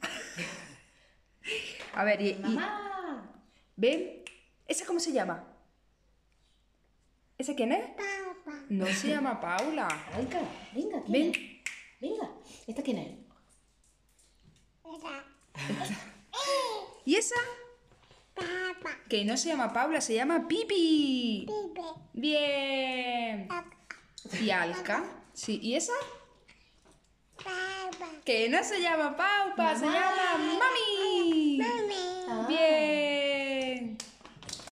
A 1.94 2.04
ver, 2.04 2.20
y, 2.22 2.28
y- 2.30 2.34
Mamá. 2.36 3.30
¿ven? 3.76 4.22
¿Esa 4.66 4.86
cómo 4.86 5.00
se 5.00 5.12
llama? 5.12 5.44
¿Esa 7.36 7.54
quién 7.54 7.72
es? 7.72 7.86
Papá. 7.90 8.56
No 8.68 8.86
se 8.86 9.08
llama 9.08 9.38
Paula. 9.40 9.88
Venga, 10.16 10.40
venga, 10.72 11.02
¿quién 11.02 11.12
Ven. 11.12 11.30
es? 11.30 12.00
Venga, 12.00 12.30
¿esta 12.66 12.82
quién 12.82 12.98
es? 12.98 13.18
¿Y 17.04 17.16
esa? 17.16 17.36
Papá. 18.34 18.96
Que 19.08 19.24
no 19.24 19.36
se 19.36 19.48
llama 19.48 19.72
Paula, 19.72 20.00
se 20.00 20.14
llama 20.14 20.46
Pipi. 20.48 21.46
Pipe. 21.46 21.82
Bien. 22.12 23.48
¿Y 24.40 24.50
Alka? 24.50 25.04
Sí, 25.32 25.58
¿y 25.62 25.74
esa? 25.74 25.92
Papá. 27.36 28.08
Que 28.24 28.48
no 28.48 28.62
se 28.62 28.80
llama 28.80 29.16
Paupa, 29.16 29.74
se 29.76 29.86
llama 29.86 30.36
Mami. 30.38 31.58
Mami. 31.58 32.46
Bien. 32.48 33.01